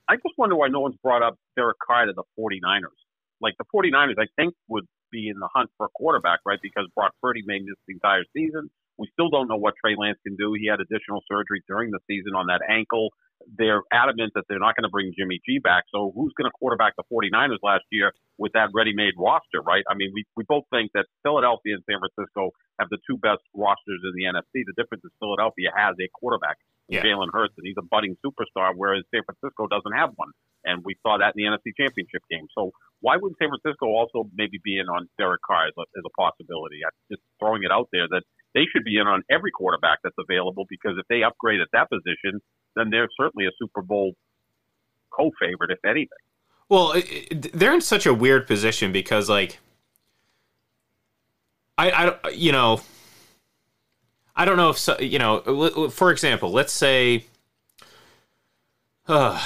I 0.09 0.15
just 0.15 0.37
wonder 0.37 0.55
why 0.55 0.67
no 0.67 0.81
one's 0.81 0.97
brought 1.01 1.23
up 1.23 1.37
Derek 1.55 1.77
Carr 1.79 2.05
to 2.05 2.13
the 2.13 2.23
49ers. 2.37 2.97
Like 3.39 3.55
the 3.57 3.65
49ers, 3.73 4.15
I 4.19 4.25
think, 4.35 4.53
would 4.67 4.85
be 5.11 5.29
in 5.29 5.39
the 5.39 5.47
hunt 5.53 5.69
for 5.77 5.85
a 5.85 5.89
quarterback, 5.89 6.39
right? 6.45 6.59
Because 6.61 6.87
Brock 6.95 7.13
Purdy 7.21 7.43
made 7.45 7.63
this 7.63 7.75
the 7.87 7.93
entire 7.93 8.23
season. 8.33 8.69
We 8.97 9.07
still 9.13 9.29
don't 9.29 9.47
know 9.47 9.57
what 9.57 9.75
Trey 9.83 9.95
Lance 9.97 10.17
can 10.25 10.35
do. 10.35 10.53
He 10.59 10.67
had 10.67 10.79
additional 10.79 11.21
surgery 11.29 11.61
during 11.67 11.91
the 11.91 11.99
season 12.07 12.33
on 12.35 12.47
that 12.47 12.61
ankle 12.67 13.09
they're 13.57 13.81
adamant 13.91 14.33
that 14.35 14.45
they're 14.47 14.59
not 14.59 14.75
going 14.75 14.83
to 14.83 14.93
bring 14.93 15.13
Jimmy 15.17 15.39
G 15.45 15.59
back. 15.59 15.83
So 15.91 16.11
who's 16.15 16.33
going 16.37 16.49
to 16.49 16.55
quarterback 16.55 16.95
the 16.95 17.03
49ers 17.11 17.61
last 17.63 17.83
year 17.91 18.11
with 18.37 18.53
that 18.53 18.69
ready-made 18.73 19.13
roster, 19.17 19.61
right? 19.61 19.83
I 19.89 19.95
mean, 19.95 20.11
we, 20.13 20.25
we 20.35 20.43
both 20.47 20.63
think 20.71 20.91
that 20.93 21.05
Philadelphia 21.23 21.75
and 21.75 21.83
San 21.89 21.99
Francisco 21.99 22.51
have 22.79 22.89
the 22.89 22.97
two 23.09 23.17
best 23.17 23.41
rosters 23.53 24.01
in 24.03 24.13
the 24.15 24.25
NFC. 24.25 24.65
The 24.65 24.73
difference 24.75 25.03
is 25.05 25.11
Philadelphia 25.19 25.69
has 25.75 25.95
a 26.01 26.07
quarterback, 26.13 26.57
yeah. 26.89 27.03
Jalen 27.03 27.29
Hurts, 27.31 27.53
and 27.57 27.65
he's 27.65 27.77
a 27.77 27.85
budding 27.85 28.17
superstar, 28.25 28.73
whereas 28.75 29.03
San 29.13 29.21
Francisco 29.23 29.67
doesn't 29.67 29.93
have 29.93 30.11
one. 30.15 30.31
And 30.65 30.81
we 30.83 30.95
saw 31.03 31.17
that 31.19 31.35
in 31.35 31.43
the 31.43 31.47
NFC 31.51 31.75
Championship 31.75 32.23
game. 32.31 32.47
So 32.55 32.71
why 33.01 33.17
wouldn't 33.19 33.37
San 33.37 33.51
Francisco 33.51 33.91
also 33.91 34.31
maybe 34.33 34.63
be 34.63 34.79
in 34.79 34.87
on 34.87 35.11
Derek 35.19 35.43
Carr 35.43 35.67
as 35.67 35.75
a, 35.77 35.83
as 35.99 36.03
a 36.07 36.13
possibility? 36.15 36.79
I'm 36.87 36.95
just 37.11 37.21
throwing 37.39 37.63
it 37.63 37.71
out 37.71 37.89
there 37.91 38.07
that 38.07 38.23
they 38.53 38.65
should 38.71 38.83
be 38.83 38.97
in 38.97 39.07
on 39.07 39.23
every 39.29 39.51
quarterback 39.51 39.99
that's 40.03 40.15
available 40.17 40.65
because 40.69 40.93
if 40.97 41.05
they 41.09 41.23
upgrade 41.23 41.61
at 41.61 41.67
that 41.73 41.89
position, 41.89 42.41
then 42.75 42.89
they're 42.89 43.09
certainly 43.19 43.45
a 43.45 43.51
Super 43.59 43.81
Bowl 43.81 44.13
co-favorite, 45.11 45.71
if 45.71 45.79
anything. 45.85 46.07
Well, 46.69 46.95
they're 47.31 47.73
in 47.73 47.81
such 47.81 48.05
a 48.05 48.13
weird 48.13 48.47
position 48.47 48.91
because, 48.91 49.29
like, 49.29 49.59
I, 51.77 51.91
I, 52.23 52.29
you 52.29 52.51
know, 52.51 52.81
I 54.35 54.45
don't 54.45 54.57
know 54.57 54.69
if 54.69 54.77
so, 54.77 54.99
you 54.99 55.19
know. 55.19 55.89
For 55.89 56.09
example, 56.09 56.51
let's 56.51 56.73
say, 56.73 57.25
uh, 59.07 59.39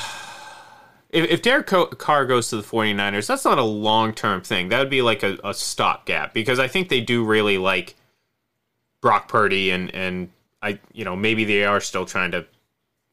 if, 1.09 1.29
if 1.29 1.41
Derek 1.41 1.67
Carr 1.67 2.25
goes 2.25 2.49
to 2.49 2.57
the 2.57 2.63
49ers, 2.63 3.27
that's 3.27 3.43
not 3.43 3.57
a 3.57 3.63
long 3.63 4.13
term 4.13 4.41
thing. 4.41 4.69
That 4.69 4.79
would 4.79 4.89
be 4.89 5.01
like 5.01 5.23
a, 5.23 5.37
a 5.43 5.53
stopgap 5.53 6.33
because 6.33 6.59
I 6.59 6.67
think 6.67 6.87
they 6.87 7.01
do 7.01 7.25
really 7.25 7.57
like 7.57 7.95
Brock 9.01 9.27
Purdy 9.27 9.71
and 9.71 9.93
and 9.93 10.29
I 10.61 10.79
you 10.93 11.05
know 11.05 11.15
maybe 11.15 11.45
they 11.45 11.63
are 11.63 11.79
still 11.79 12.05
trying 12.05 12.31
to 12.31 12.45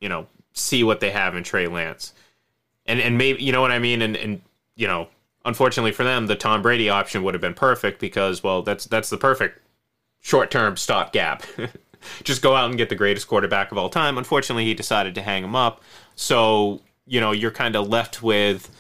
you 0.00 0.08
know 0.08 0.26
see 0.52 0.84
what 0.84 1.00
they 1.00 1.10
have 1.10 1.36
in 1.36 1.44
Trey 1.44 1.66
Lance, 1.66 2.12
and 2.86 3.00
and 3.00 3.18
maybe 3.18 3.42
you 3.42 3.52
know 3.52 3.60
what 3.60 3.72
I 3.72 3.78
mean, 3.78 4.02
and 4.02 4.16
and 4.16 4.40
you 4.76 4.86
know 4.86 5.08
unfortunately 5.44 5.92
for 5.92 6.04
them 6.04 6.26
the 6.26 6.36
Tom 6.36 6.62
Brady 6.62 6.88
option 6.88 7.22
would 7.22 7.34
have 7.34 7.40
been 7.40 7.54
perfect 7.54 8.00
because 8.00 8.42
well 8.42 8.62
that's 8.62 8.86
that's 8.86 9.10
the 9.10 9.18
perfect 9.18 9.60
short 10.20 10.50
term 10.50 10.76
stopgap. 10.76 11.42
Just 12.22 12.42
go 12.42 12.54
out 12.54 12.68
and 12.68 12.76
get 12.76 12.90
the 12.90 12.94
greatest 12.94 13.28
quarterback 13.28 13.72
of 13.72 13.78
all 13.78 13.88
time. 13.88 14.18
Unfortunately, 14.18 14.66
he 14.66 14.74
decided 14.74 15.14
to 15.14 15.22
hang 15.22 15.42
him 15.42 15.56
up, 15.56 15.82
so 16.16 16.82
you 17.06 17.20
know 17.20 17.32
you're 17.32 17.50
kind 17.50 17.76
of 17.76 17.88
left 17.88 18.22
with 18.22 18.70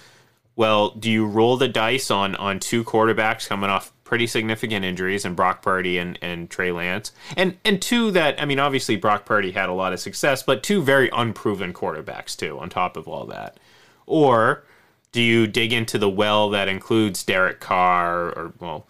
well, 0.56 0.90
do 0.90 1.10
you 1.10 1.26
roll 1.26 1.56
the 1.56 1.68
dice 1.68 2.10
on 2.10 2.36
on 2.36 2.60
two 2.60 2.84
quarterbacks 2.84 3.48
coming 3.48 3.70
off 3.70 3.93
pretty 4.04 4.26
significant 4.26 4.84
injuries 4.84 5.24
in 5.24 5.34
Brock 5.34 5.62
Purdy 5.62 5.98
and, 5.98 6.18
and 6.22 6.48
Trey 6.48 6.70
Lance. 6.70 7.12
And 7.36 7.56
and 7.64 7.80
two 7.80 8.10
that 8.12 8.40
I 8.40 8.44
mean 8.44 8.58
obviously 8.58 8.96
Brock 8.96 9.24
Purdy 9.24 9.52
had 9.52 9.68
a 9.68 9.72
lot 9.72 9.92
of 9.92 10.00
success, 10.00 10.42
but 10.42 10.62
two 10.62 10.82
very 10.82 11.10
unproven 11.12 11.72
quarterbacks 11.72 12.36
too 12.36 12.58
on 12.58 12.68
top 12.68 12.96
of 12.96 13.08
all 13.08 13.26
that. 13.26 13.58
Or 14.06 14.64
do 15.12 15.22
you 15.22 15.46
dig 15.46 15.72
into 15.72 15.98
the 15.98 16.10
well 16.10 16.50
that 16.50 16.68
includes 16.68 17.24
Derek 17.24 17.60
Carr 17.60 18.30
or 18.30 18.52
well 18.60 18.86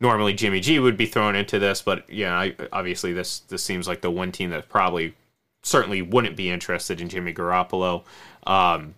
normally 0.00 0.34
Jimmy 0.34 0.60
G 0.60 0.78
would 0.78 0.96
be 0.96 1.06
thrown 1.06 1.34
into 1.34 1.58
this, 1.58 1.82
but 1.82 2.08
yeah, 2.10 2.38
I, 2.38 2.54
obviously 2.72 3.12
this 3.12 3.40
this 3.40 3.62
seems 3.62 3.88
like 3.88 4.00
the 4.00 4.10
one 4.10 4.32
team 4.32 4.50
that 4.50 4.68
probably 4.68 5.14
certainly 5.62 6.02
wouldn't 6.02 6.36
be 6.36 6.50
interested 6.50 7.00
in 7.00 7.08
Jimmy 7.08 7.32
Garoppolo. 7.32 8.04
Um, 8.46 8.94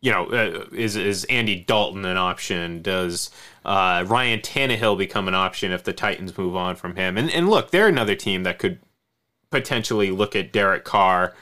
you 0.00 0.12
know, 0.12 0.26
uh, 0.26 0.66
is 0.72 0.96
is 0.96 1.24
Andy 1.24 1.56
Dalton 1.56 2.04
an 2.04 2.16
option? 2.16 2.82
Does 2.82 3.30
uh, 3.64 4.04
Ryan 4.06 4.40
Tannehill 4.40 4.98
become 4.98 5.28
an 5.28 5.34
option 5.34 5.72
if 5.72 5.84
the 5.84 5.92
Titans 5.92 6.36
move 6.36 6.54
on 6.54 6.76
from 6.76 6.96
him? 6.96 7.16
And 7.16 7.30
and 7.30 7.48
look, 7.48 7.70
they're 7.70 7.88
another 7.88 8.14
team 8.14 8.42
that 8.42 8.58
could 8.58 8.78
potentially 9.50 10.10
look 10.10 10.36
at 10.36 10.52
Derek 10.52 10.84
Carr. 10.84 11.34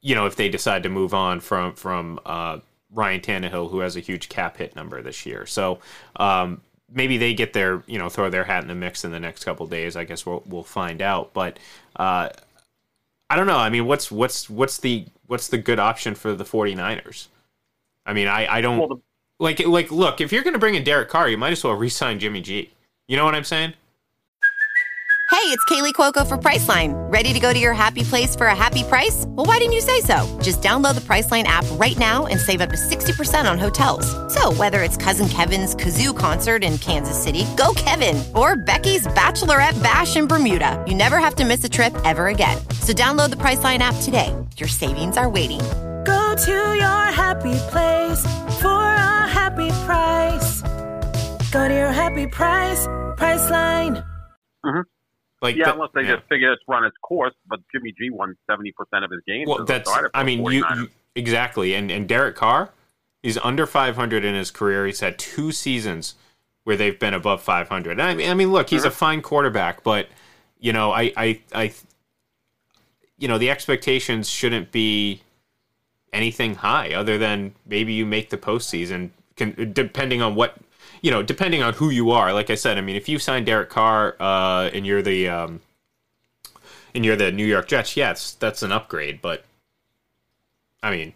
You 0.00 0.14
know, 0.14 0.26
if 0.26 0.36
they 0.36 0.48
decide 0.48 0.82
to 0.84 0.88
move 0.88 1.14
on 1.14 1.40
from 1.40 1.74
from 1.74 2.18
uh, 2.24 2.58
Ryan 2.90 3.20
Tannehill, 3.20 3.70
who 3.70 3.80
has 3.80 3.96
a 3.96 4.00
huge 4.00 4.28
cap 4.28 4.56
hit 4.56 4.74
number 4.74 5.02
this 5.02 5.26
year, 5.26 5.44
so 5.46 5.78
um, 6.16 6.62
maybe 6.90 7.18
they 7.18 7.34
get 7.34 7.52
their 7.52 7.84
you 7.86 7.98
know 7.98 8.08
throw 8.08 8.30
their 8.30 8.44
hat 8.44 8.62
in 8.62 8.68
the 8.68 8.74
mix 8.74 9.04
in 9.04 9.12
the 9.12 9.20
next 9.20 9.44
couple 9.44 9.66
days. 9.66 9.96
I 9.96 10.04
guess 10.04 10.24
we'll 10.26 10.42
we'll 10.46 10.64
find 10.64 11.02
out, 11.02 11.32
but. 11.34 11.58
Uh, 11.96 12.30
I 13.30 13.36
don't 13.36 13.46
know. 13.46 13.56
I 13.56 13.70
mean, 13.70 13.86
what's 13.86 14.12
what's 14.12 14.50
what's 14.50 14.76
the 14.76 15.06
what's 15.26 15.48
the 15.48 15.56
good 15.56 15.78
option 15.78 16.14
for 16.14 16.34
the 16.34 16.44
49ers? 16.44 17.28
I 18.04 18.12
mean, 18.12 18.28
I, 18.28 18.56
I 18.56 18.60
don't 18.60 18.78
well, 18.78 18.88
the, 18.88 18.96
like 19.38 19.58
like 19.66 19.90
look. 19.90 20.20
If 20.20 20.32
you're 20.32 20.42
going 20.42 20.54
to 20.54 20.58
bring 20.58 20.74
in 20.74 20.84
Derek 20.84 21.08
Carr, 21.08 21.28
you 21.28 21.38
might 21.38 21.52
as 21.52 21.62
well 21.62 21.74
re-sign 21.74 22.18
Jimmy 22.18 22.40
G. 22.40 22.72
You 23.08 23.16
know 23.16 23.24
what 23.24 23.34
I'm 23.34 23.44
saying? 23.44 23.74
Hey, 25.30 25.48
it's 25.48 25.64
Kaley 25.64 25.94
Cuoco 25.94 26.26
for 26.26 26.36
Priceline. 26.36 26.92
Ready 27.10 27.32
to 27.32 27.40
go 27.40 27.54
to 27.54 27.58
your 27.58 27.72
happy 27.72 28.02
place 28.04 28.36
for 28.36 28.48
a 28.48 28.54
happy 28.54 28.84
price? 28.84 29.24
Well, 29.28 29.46
why 29.46 29.58
didn't 29.58 29.72
you 29.72 29.80
say 29.80 30.00
so? 30.00 30.38
Just 30.42 30.60
download 30.60 30.94
the 30.94 31.00
Priceline 31.00 31.44
app 31.44 31.64
right 31.72 31.96
now 31.96 32.26
and 32.26 32.38
save 32.38 32.60
up 32.60 32.70
to 32.70 32.76
sixty 32.76 33.12
percent 33.12 33.48
on 33.48 33.58
hotels. 33.58 34.06
So 34.34 34.52
whether 34.52 34.82
it's 34.82 34.96
Cousin 34.96 35.28
Kevin's 35.28 35.74
kazoo 35.74 36.16
concert 36.16 36.62
in 36.62 36.76
Kansas 36.78 37.20
City, 37.20 37.46
go 37.56 37.72
Kevin, 37.76 38.22
or 38.34 38.56
Becky's 38.56 39.06
bachelorette 39.08 39.80
bash 39.82 40.16
in 40.16 40.26
Bermuda, 40.26 40.84
you 40.86 40.94
never 40.94 41.18
have 41.18 41.34
to 41.36 41.44
miss 41.44 41.64
a 41.64 41.68
trip 41.68 41.94
ever 42.04 42.26
again. 42.26 42.58
So 42.80 42.92
download 42.92 43.30
the 43.30 43.36
Priceline 43.36 43.78
app 43.78 43.96
today. 44.02 44.36
Your 44.58 44.68
savings 44.68 45.16
are 45.16 45.30
waiting 45.30 45.60
Go 46.04 46.34
to 46.34 46.74
your 46.74 47.04
happy 47.12 47.54
place 47.70 48.22
for 48.60 48.82
a 48.82 49.28
happy 49.28 49.70
price. 49.84 50.62
Go 51.50 51.68
to 51.68 51.74
your 51.74 51.92
happy 51.92 52.26
price, 52.26 52.86
Priceline. 53.16 54.04
Mm-hmm. 54.64 54.80
Like 55.40 55.56
yeah, 55.56 55.66
the, 55.66 55.72
unless 55.74 55.90
they 55.94 56.02
yeah. 56.02 56.16
just 56.16 56.28
figure 56.28 56.52
it's 56.52 56.62
run 56.68 56.84
its 56.84 56.96
course. 57.02 57.34
But 57.48 57.60
Jimmy 57.72 57.92
G 57.98 58.10
won 58.10 58.36
seventy 58.48 58.72
percent 58.72 59.04
of 59.04 59.10
his 59.10 59.20
games. 59.26 59.48
Well, 59.48 59.64
that's 59.64 59.90
I 60.14 60.22
mean, 60.22 60.44
you, 60.44 60.64
you, 60.74 60.88
exactly. 61.14 61.74
And 61.74 61.90
and 61.90 62.08
Derek 62.08 62.36
Carr, 62.36 62.70
he's 63.22 63.38
under 63.38 63.66
five 63.66 63.96
hundred 63.96 64.24
in 64.24 64.34
his 64.34 64.50
career. 64.50 64.86
He's 64.86 65.00
had 65.00 65.18
two 65.18 65.52
seasons 65.52 66.14
where 66.64 66.76
they've 66.76 66.98
been 66.98 67.14
above 67.14 67.42
five 67.42 67.68
hundred. 67.68 68.00
I 68.00 68.14
mean, 68.14 68.30
I 68.30 68.34
mean, 68.34 68.52
look, 68.52 68.70
he's 68.70 68.80
mm-hmm. 68.80 68.88
a 68.88 68.92
fine 68.92 69.22
quarterback, 69.22 69.82
but 69.82 70.08
you 70.60 70.72
know, 70.72 70.92
I, 70.92 71.12
I, 71.16 71.40
I, 71.52 71.72
you 73.18 73.26
know, 73.26 73.36
the 73.36 73.50
expectations 73.50 74.28
shouldn't 74.28 74.70
be 74.70 75.22
anything 76.12 76.56
high 76.56 76.92
other 76.92 77.18
than 77.18 77.54
maybe 77.66 77.92
you 77.92 78.06
make 78.06 78.30
the 78.30 78.38
postseason. 78.38 79.10
Can, 79.36 79.72
depending 79.72 80.20
on 80.20 80.34
what 80.34 80.56
you 81.02 81.10
know, 81.10 81.22
depending 81.22 81.62
on 81.62 81.74
who 81.74 81.90
you 81.90 82.10
are. 82.12 82.32
Like 82.32 82.48
I 82.48 82.54
said, 82.54 82.78
I 82.78 82.80
mean, 82.80 82.96
if 82.96 83.08
you 83.08 83.18
sign 83.18 83.44
Derek 83.44 83.70
Carr 83.70 84.16
uh, 84.20 84.70
and 84.72 84.86
you're 84.86 85.02
the 85.02 85.28
um, 85.28 85.60
and 86.94 87.04
you're 87.04 87.16
the 87.16 87.32
New 87.32 87.46
York 87.46 87.68
Jets, 87.68 87.96
yes, 87.96 88.32
that's 88.32 88.62
an 88.62 88.72
upgrade. 88.72 89.20
But 89.20 89.44
I 90.82 90.90
mean, 90.90 91.12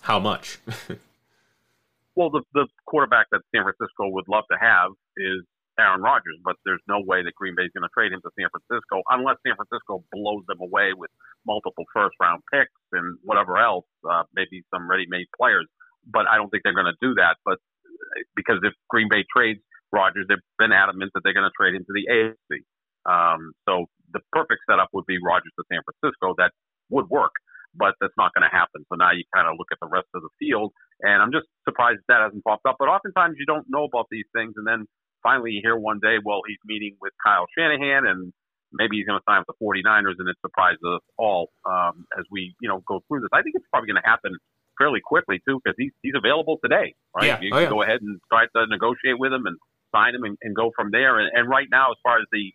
how 0.00 0.18
much? 0.18 0.58
well, 2.14 2.30
the 2.30 2.42
the 2.54 2.66
quarterback 2.86 3.26
that 3.30 3.42
San 3.54 3.62
Francisco 3.64 4.08
would 4.08 4.28
love 4.28 4.44
to 4.50 4.58
have 4.58 4.92
is 5.16 5.44
Aaron 5.78 6.02
Rodgers, 6.02 6.36
but 6.44 6.56
there's 6.64 6.82
no 6.88 7.00
way 7.00 7.22
that 7.24 7.34
Green 7.34 7.54
Bay 7.56 7.64
is 7.64 7.72
going 7.72 7.86
to 7.86 7.94
trade 7.96 8.12
him 8.12 8.20
to 8.20 8.30
San 8.36 8.48
Francisco 8.52 9.00
unless 9.08 9.40
San 9.46 9.56
Francisco 9.56 10.04
blows 10.12 10.44
them 10.48 10.60
away 10.60 10.92
with 10.92 11.10
multiple 11.46 11.84
first 11.94 12.16
round 12.20 12.42
picks 12.52 12.76
and 12.92 13.18
whatever 13.24 13.56
else, 13.56 13.88
uh, 14.04 14.24
maybe 14.36 14.62
some 14.68 14.88
ready 14.88 15.06
made 15.08 15.26
players. 15.32 15.66
But 16.04 16.28
I 16.28 16.36
don't 16.36 16.50
think 16.50 16.62
they're 16.62 16.76
going 16.76 16.92
to 16.92 17.00
do 17.00 17.14
that. 17.16 17.40
But 17.44 17.56
uh, 17.56 18.22
because 18.36 18.60
if 18.62 18.74
Green 18.90 19.08
Bay 19.08 19.24
trades 19.28 19.60
Rodgers, 19.92 20.26
they've 20.28 20.42
been 20.58 20.72
adamant 20.72 21.12
that 21.14 21.20
they're 21.22 21.36
going 21.36 21.48
to 21.48 21.56
trade 21.56 21.76
him 21.76 21.84
to 21.84 21.94
the 21.94 22.08
AFC. 22.08 22.64
Um, 23.04 23.52
so 23.68 23.86
the 24.12 24.20
perfect 24.32 24.64
setup 24.68 24.88
would 24.92 25.06
be 25.06 25.18
Rodgers 25.20 25.52
to 25.60 25.64
San 25.70 25.84
Francisco. 25.84 26.34
That 26.38 26.50
would 26.88 27.08
work, 27.12 27.32
but 27.76 27.94
that's 28.00 28.16
not 28.16 28.32
going 28.32 28.48
to 28.48 28.52
happen. 28.52 28.84
So 28.88 28.96
now 28.96 29.12
you 29.12 29.24
kind 29.34 29.46
of 29.46 29.60
look 29.60 29.68
at 29.72 29.78
the 29.80 29.88
rest 29.88 30.08
of 30.16 30.22
the 30.24 30.32
field, 30.40 30.72
and 31.04 31.20
I'm 31.20 31.32
just 31.32 31.46
surprised 31.68 32.00
that 32.08 32.24
hasn't 32.24 32.44
popped 32.44 32.64
up. 32.64 32.76
But 32.78 32.88
oftentimes 32.88 33.36
you 33.38 33.46
don't 33.46 33.68
know 33.68 33.84
about 33.84 34.08
these 34.10 34.26
things, 34.32 34.56
and 34.56 34.66
then 34.66 34.88
finally 35.22 35.52
you 35.52 35.60
hear 35.62 35.76
one 35.76 36.00
day, 36.00 36.16
well, 36.24 36.40
he's 36.46 36.58
meeting 36.64 36.96
with 37.00 37.12
Kyle 37.24 37.46
Shanahan 37.56 38.06
and 38.06 38.32
maybe 38.72 38.96
he's 38.96 39.06
going 39.06 39.18
to 39.18 39.24
sign 39.28 39.42
with 39.46 39.50
the 39.52 39.58
49ers 39.64 40.16
and 40.18 40.28
it 40.28 40.36
surprises 40.40 40.80
us 40.84 41.02
all 41.18 41.50
um, 41.68 42.06
as 42.18 42.24
we, 42.30 42.54
you 42.60 42.68
know, 42.68 42.82
go 42.86 43.00
through 43.08 43.20
this. 43.20 43.28
I 43.32 43.42
think 43.42 43.54
it's 43.56 43.66
probably 43.70 43.88
going 43.92 44.02
to 44.02 44.08
happen 44.08 44.32
fairly 44.78 45.00
quickly 45.04 45.40
too, 45.46 45.60
because 45.62 45.76
he's 45.78 45.92
he's 46.02 46.14
available 46.16 46.58
today, 46.64 46.94
right? 47.14 47.26
Yeah. 47.26 47.40
You 47.40 47.50
Oh, 47.52 47.56
can 47.56 47.64
yeah. 47.64 47.68
go 47.68 47.82
ahead 47.82 48.00
and 48.00 48.18
start 48.26 48.48
to 48.56 48.66
negotiate 48.66 49.18
with 49.18 49.32
him 49.32 49.44
and 49.46 49.56
sign 49.94 50.14
him 50.14 50.24
and, 50.24 50.38
and 50.42 50.56
go 50.56 50.72
from 50.74 50.90
there. 50.90 51.18
And, 51.20 51.30
and 51.34 51.48
right 51.48 51.68
now, 51.70 51.92
as 51.92 51.98
far 52.02 52.16
as 52.18 52.24
the 52.32 52.52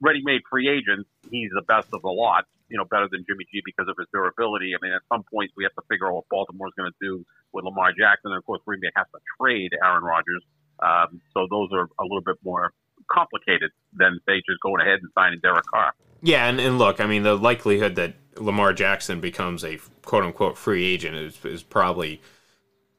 ready-made 0.00 0.40
free 0.50 0.68
agents, 0.68 1.08
he's 1.30 1.50
the 1.54 1.62
best 1.68 1.88
of 1.92 2.00
the 2.02 2.08
lot. 2.08 2.44
You 2.70 2.78
know, 2.78 2.86
better 2.88 3.08
than 3.10 3.24
Jimmy 3.28 3.44
G 3.52 3.60
because 3.66 3.88
of 3.90 3.96
his 3.98 4.06
durability. 4.14 4.72
I 4.72 4.78
mean, 4.80 4.94
at 4.94 5.02
some 5.12 5.24
point 5.28 5.50
we 5.58 5.64
have 5.64 5.74
to 5.74 5.82
figure 5.90 6.06
out 6.08 6.22
what 6.22 6.28
Baltimore's 6.30 6.72
going 6.78 6.88
to 6.90 6.98
do 7.02 7.26
with 7.52 7.64
Lamar 7.66 7.90
Jackson, 7.92 8.30
and 8.30 8.38
of 8.38 8.46
course 8.46 8.62
Green 8.64 8.80
Bay 8.80 8.88
has 8.96 9.06
to 9.12 9.18
trade 9.42 9.70
Aaron 9.84 10.04
Rodgers. 10.04 10.42
Um, 10.82 11.20
so 11.34 11.46
those 11.50 11.68
are 11.72 11.88
a 11.98 12.02
little 12.02 12.22
bit 12.24 12.36
more 12.44 12.72
complicated 13.10 13.70
than 13.92 14.18
say 14.26 14.36
just 14.48 14.60
going 14.62 14.80
ahead 14.80 15.00
and 15.00 15.10
signing 15.14 15.40
Derek 15.42 15.64
Carr. 15.66 15.92
Yeah, 16.22 16.46
and, 16.46 16.60
and 16.60 16.78
look, 16.78 17.00
I 17.00 17.06
mean, 17.06 17.22
the 17.22 17.34
likelihood 17.36 17.94
that 17.96 18.14
Lamar 18.36 18.72
Jackson 18.72 19.20
becomes 19.20 19.64
a 19.64 19.78
quote 20.04 20.22
unquote 20.24 20.56
free 20.58 20.84
agent 20.84 21.16
is, 21.16 21.44
is 21.44 21.62
probably 21.62 22.20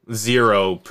0%, 0.09 0.81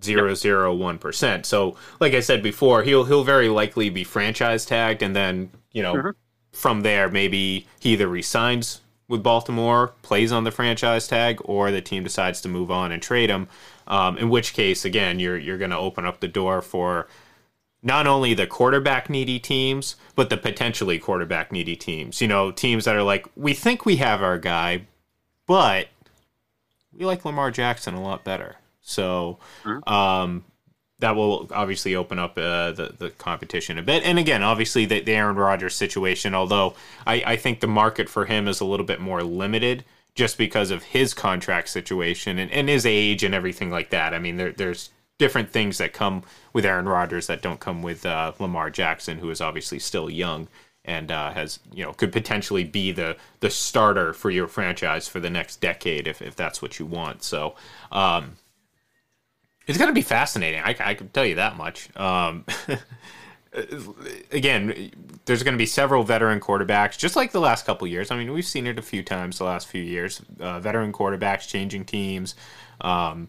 0.001%. 0.00 1.46
So, 1.46 1.76
like 2.00 2.14
I 2.14 2.20
said 2.20 2.42
before, 2.42 2.82
he'll 2.82 3.04
he'll 3.04 3.24
very 3.24 3.48
likely 3.48 3.90
be 3.90 4.04
franchise 4.04 4.64
tagged, 4.64 5.02
and 5.02 5.14
then, 5.14 5.50
you 5.72 5.82
know, 5.82 5.94
Mhm. 5.94 6.12
from 6.52 6.80
there, 6.82 7.08
maybe 7.08 7.66
he 7.80 7.92
either 7.92 8.08
resigns 8.08 8.80
with 9.08 9.22
Baltimore, 9.22 9.92
plays 10.02 10.32
on 10.32 10.44
the 10.44 10.50
franchise 10.50 11.06
tag, 11.06 11.38
or 11.44 11.70
the 11.70 11.80
team 11.80 12.02
decides 12.02 12.40
to 12.40 12.48
move 12.48 12.70
on 12.70 12.90
and 12.90 13.02
trade 13.02 13.30
him. 13.30 13.48
Um, 13.86 14.18
in 14.18 14.30
which 14.30 14.52
case, 14.52 14.84
again, 14.84 15.20
you're 15.20 15.38
you're 15.38 15.58
going 15.58 15.70
to 15.70 15.78
open 15.78 16.04
up 16.04 16.20
the 16.20 16.28
door 16.28 16.60
for 16.62 17.08
not 17.82 18.06
only 18.06 18.34
the 18.34 18.46
quarterback 18.46 19.08
needy 19.08 19.38
teams, 19.38 19.96
but 20.16 20.28
the 20.28 20.36
potentially 20.36 20.98
quarterback 20.98 21.52
needy 21.52 21.76
teams. 21.76 22.20
You 22.20 22.28
know, 22.28 22.50
teams 22.50 22.84
that 22.84 22.96
are 22.96 23.02
like, 23.02 23.26
we 23.36 23.54
think 23.54 23.86
we 23.86 23.96
have 23.96 24.22
our 24.22 24.38
guy, 24.38 24.86
but 25.46 25.88
we 26.92 27.04
like 27.04 27.24
Lamar 27.24 27.50
Jackson 27.50 27.94
a 27.94 28.02
lot 28.02 28.24
better. 28.24 28.56
So 28.80 29.38
um, 29.86 30.44
that 30.98 31.14
will 31.14 31.48
obviously 31.52 31.94
open 31.94 32.18
up 32.18 32.38
uh, 32.38 32.72
the 32.72 32.94
the 32.98 33.10
competition 33.10 33.78
a 33.78 33.82
bit. 33.82 34.02
And 34.04 34.18
again, 34.18 34.42
obviously 34.42 34.86
the, 34.86 35.00
the 35.00 35.12
Aaron 35.12 35.36
Rodgers 35.36 35.74
situation, 35.74 36.34
although 36.34 36.74
I, 37.06 37.22
I 37.26 37.36
think 37.36 37.60
the 37.60 37.66
market 37.66 38.08
for 38.08 38.24
him 38.24 38.48
is 38.48 38.60
a 38.60 38.64
little 38.64 38.86
bit 38.86 39.00
more 39.00 39.22
limited 39.22 39.84
just 40.16 40.38
because 40.38 40.70
of 40.70 40.82
his 40.82 41.14
contract 41.14 41.68
situation 41.68 42.38
and, 42.38 42.50
and 42.50 42.68
his 42.68 42.84
age 42.84 43.22
and 43.22 43.34
everything 43.34 43.70
like 43.70 43.90
that. 43.90 44.14
I 44.14 44.18
mean, 44.18 44.38
there, 44.38 44.50
there's 44.50 44.90
different 45.18 45.50
things 45.50 45.78
that 45.78 45.92
come 45.92 46.24
with 46.52 46.64
Aaron 46.64 46.88
Rodgers 46.88 47.26
that 47.28 47.42
don't 47.42 47.60
come 47.60 47.82
with 47.82 48.04
uh, 48.04 48.32
Lamar 48.38 48.70
Jackson, 48.70 49.18
who 49.18 49.30
is 49.30 49.40
obviously 49.40 49.78
still 49.78 50.10
young 50.10 50.48
and 50.86 51.10
uh, 51.10 51.32
has 51.32 51.58
you 51.72 51.84
know 51.84 51.92
could 51.92 52.12
potentially 52.12 52.64
be 52.64 52.92
the 52.92 53.16
the 53.40 53.50
starter 53.50 54.12
for 54.12 54.30
your 54.30 54.46
franchise 54.46 55.08
for 55.08 55.20
the 55.20 55.28
next 55.28 55.60
decade 55.60 56.06
if, 56.06 56.22
if 56.22 56.34
that's 56.34 56.62
what 56.62 56.78
you 56.78 56.86
want. 56.86 57.22
So 57.22 57.54
um, 57.92 58.36
it's 59.66 59.76
going 59.78 59.90
to 59.90 59.94
be 59.94 60.02
fascinating. 60.02 60.60
I, 60.60 60.76
I 60.80 60.94
can 60.94 61.08
tell 61.08 61.26
you 61.26 61.34
that 61.34 61.56
much. 61.56 61.94
Um, 61.96 62.44
again, 64.32 64.90
there's 65.24 65.42
going 65.42 65.54
to 65.54 65.58
be 65.58 65.66
several 65.66 66.02
veteran 66.02 66.40
quarterbacks, 66.40 66.98
just 66.98 67.16
like 67.16 67.32
the 67.32 67.40
last 67.40 67.66
couple 67.66 67.86
years. 67.86 68.10
I 68.10 68.16
mean, 68.16 68.32
we've 68.32 68.46
seen 68.46 68.66
it 68.66 68.78
a 68.78 68.82
few 68.82 69.02
times 69.02 69.38
the 69.38 69.44
last 69.44 69.66
few 69.66 69.82
years. 69.82 70.20
Uh, 70.38 70.60
veteran 70.60 70.92
quarterbacks 70.92 71.48
changing 71.48 71.84
teams. 71.84 72.34
Um, 72.80 73.28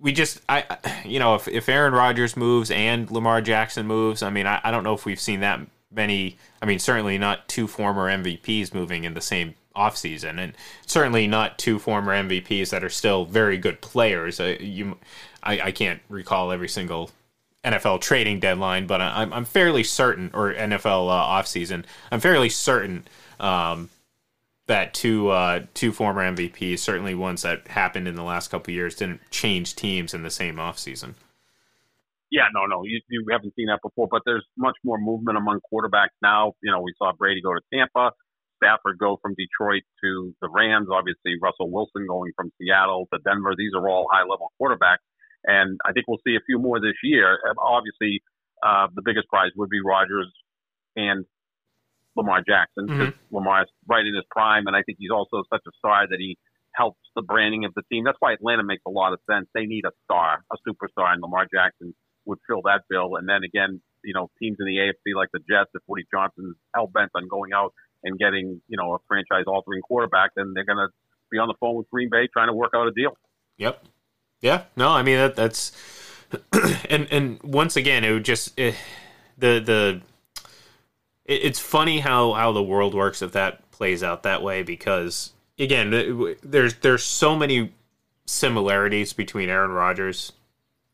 we 0.00 0.12
just, 0.12 0.40
I, 0.48 0.64
you 1.04 1.18
know, 1.18 1.34
if, 1.34 1.48
if 1.48 1.68
Aaron 1.68 1.92
Rodgers 1.92 2.36
moves 2.36 2.70
and 2.70 3.10
Lamar 3.10 3.40
Jackson 3.40 3.86
moves, 3.86 4.22
I 4.22 4.30
mean, 4.30 4.46
I, 4.46 4.60
I 4.64 4.70
don't 4.70 4.84
know 4.84 4.94
if 4.94 5.04
we've 5.04 5.20
seen 5.20 5.40
that 5.40 5.60
many. 5.90 6.36
I 6.62 6.66
mean, 6.66 6.78
certainly 6.78 7.18
not 7.18 7.48
two 7.48 7.66
former 7.66 8.08
MVPs 8.08 8.74
moving 8.74 9.04
in 9.04 9.14
the 9.14 9.20
same 9.20 9.54
offseason, 9.76 10.38
and 10.38 10.54
certainly 10.86 11.26
not 11.26 11.58
two 11.58 11.78
former 11.78 12.12
MVPs 12.12 12.70
that 12.70 12.82
are 12.82 12.88
still 12.88 13.24
very 13.24 13.58
good 13.58 13.80
players. 13.80 14.40
Uh, 14.40 14.56
you, 14.58 14.98
I, 15.42 15.60
I 15.60 15.72
can't 15.72 16.00
recall 16.08 16.50
every 16.52 16.68
single 16.68 17.10
NFL 17.64 18.00
trading 18.00 18.40
deadline, 18.40 18.86
but 18.86 19.00
I'm, 19.00 19.32
I'm 19.32 19.44
fairly 19.44 19.82
certain, 19.82 20.30
or 20.32 20.54
NFL 20.54 21.10
uh, 21.10 21.42
offseason, 21.42 21.84
I'm 22.10 22.20
fairly 22.20 22.48
certain 22.48 23.06
um, 23.40 23.90
that 24.68 24.94
two 24.94 25.28
uh, 25.28 25.64
two 25.74 25.92
former 25.92 26.22
MVPs, 26.32 26.78
certainly 26.78 27.14
ones 27.14 27.42
that 27.42 27.66
happened 27.68 28.06
in 28.06 28.14
the 28.14 28.22
last 28.22 28.48
couple 28.48 28.72
years, 28.72 28.94
didn't 28.94 29.20
change 29.30 29.74
teams 29.74 30.14
in 30.14 30.22
the 30.22 30.30
same 30.30 30.56
offseason. 30.56 31.14
Yeah, 32.30 32.44
no, 32.52 32.66
no, 32.66 32.84
you, 32.84 33.00
you 33.08 33.24
haven't 33.32 33.54
seen 33.56 33.66
that 33.66 33.80
before, 33.82 34.06
but 34.10 34.22
there's 34.26 34.44
much 34.56 34.76
more 34.84 34.98
movement 34.98 35.38
among 35.38 35.60
quarterbacks 35.72 36.14
now. 36.20 36.52
You 36.62 36.70
know, 36.70 36.82
we 36.82 36.92
saw 36.98 37.12
Brady 37.12 37.40
go 37.40 37.54
to 37.54 37.60
Tampa, 37.72 38.12
Stafford 38.62 38.98
go 38.98 39.18
from 39.22 39.34
Detroit 39.34 39.82
to 40.04 40.34
the 40.42 40.48
Rams, 40.48 40.88
obviously 40.92 41.40
Russell 41.40 41.70
Wilson 41.70 42.06
going 42.06 42.32
from 42.36 42.52
Seattle 42.60 43.08
to 43.12 43.18
Denver. 43.24 43.54
These 43.56 43.72
are 43.74 43.88
all 43.88 44.06
high 44.12 44.28
level 44.28 44.52
quarterbacks. 44.60 45.07
And 45.44 45.78
I 45.84 45.92
think 45.92 46.06
we'll 46.08 46.20
see 46.26 46.36
a 46.36 46.44
few 46.44 46.58
more 46.58 46.80
this 46.80 46.98
year. 47.02 47.38
Uh, 47.48 47.54
Obviously, 47.60 48.22
uh, 48.62 48.88
the 48.94 49.02
biggest 49.04 49.28
prize 49.28 49.50
would 49.56 49.70
be 49.70 49.80
Rodgers 49.80 50.32
and 50.96 51.24
Lamar 52.16 52.42
Jackson 52.46 52.86
because 52.86 53.14
Lamar's 53.30 53.70
right 53.86 54.04
in 54.04 54.14
his 54.14 54.24
prime, 54.30 54.66
and 54.66 54.74
I 54.74 54.82
think 54.82 54.98
he's 54.98 55.12
also 55.14 55.44
such 55.50 55.62
a 55.66 55.70
star 55.78 56.06
that 56.08 56.18
he 56.18 56.36
helps 56.74 56.98
the 57.14 57.22
branding 57.22 57.64
of 57.64 57.72
the 57.74 57.82
team. 57.90 58.04
That's 58.04 58.18
why 58.20 58.32
Atlanta 58.32 58.64
makes 58.64 58.82
a 58.86 58.90
lot 58.90 59.12
of 59.12 59.20
sense. 59.30 59.46
They 59.54 59.66
need 59.66 59.84
a 59.84 59.92
star, 60.04 60.44
a 60.52 60.56
superstar, 60.68 61.12
and 61.12 61.22
Lamar 61.22 61.46
Jackson 61.52 61.94
would 62.24 62.38
fill 62.46 62.62
that 62.64 62.82
bill. 62.90 63.16
And 63.16 63.28
then 63.28 63.42
again, 63.44 63.80
you 64.04 64.14
know, 64.14 64.30
teams 64.40 64.58
in 64.60 64.66
the 64.66 64.76
AFC 64.76 65.14
like 65.16 65.28
the 65.32 65.40
Jets, 65.40 65.70
if 65.74 65.82
Woody 65.86 66.04
Johnson's 66.12 66.56
hell 66.74 66.86
bent 66.86 67.10
on 67.14 67.26
going 67.28 67.52
out 67.52 67.72
and 68.04 68.18
getting, 68.18 68.60
you 68.68 68.76
know, 68.76 68.94
a 68.94 68.98
franchise 69.08 69.44
altering 69.46 69.82
quarterback, 69.82 70.30
then 70.36 70.52
they're 70.54 70.64
going 70.64 70.78
to 70.78 70.88
be 71.30 71.38
on 71.38 71.48
the 71.48 71.54
phone 71.58 71.76
with 71.76 71.90
Green 71.90 72.08
Bay 72.10 72.28
trying 72.32 72.48
to 72.48 72.54
work 72.54 72.72
out 72.74 72.86
a 72.86 72.92
deal. 72.92 73.16
Yep. 73.58 73.82
Yeah. 74.40 74.64
No, 74.76 74.88
I 74.90 75.02
mean 75.02 75.16
that 75.16 75.36
that's 75.36 75.72
and 76.90 77.08
and 77.10 77.42
once 77.42 77.76
again, 77.76 78.04
it 78.04 78.12
would 78.12 78.24
just 78.24 78.58
eh, 78.58 78.72
the 79.38 79.58
the 79.60 80.00
it, 81.24 81.40
it's 81.44 81.58
funny 81.58 82.00
how 82.00 82.32
how 82.34 82.52
the 82.52 82.62
world 82.62 82.94
works 82.94 83.22
if 83.22 83.32
that 83.32 83.70
plays 83.70 84.02
out 84.02 84.22
that 84.24 84.42
way 84.42 84.62
because 84.62 85.32
again, 85.58 85.92
it- 85.92 86.38
there's 86.48 86.74
there's 86.74 87.02
so 87.04 87.36
many 87.36 87.72
similarities 88.26 89.12
between 89.12 89.48
Aaron 89.48 89.70
Rodgers 89.72 90.32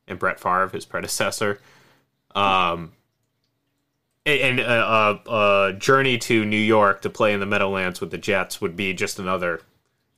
and 0.07 0.19
Brett 0.19 0.39
Favre, 0.39 0.69
his 0.69 0.85
predecessor. 0.85 1.61
Um, 2.35 2.93
and 4.27 4.59
a, 4.59 4.71
a, 5.29 5.69
a 5.69 5.73
journey 5.75 6.17
to 6.19 6.45
New 6.45 6.57
York 6.57 7.03
to 7.03 7.11
play 7.11 7.33
in 7.35 7.41
the 7.41 7.47
Meadowlands 7.47 8.01
with 8.01 8.11
the 8.11 8.19
Jets 8.19 8.61
would 8.61 8.75
be 8.77 8.93
just 8.95 9.19
another 9.19 9.61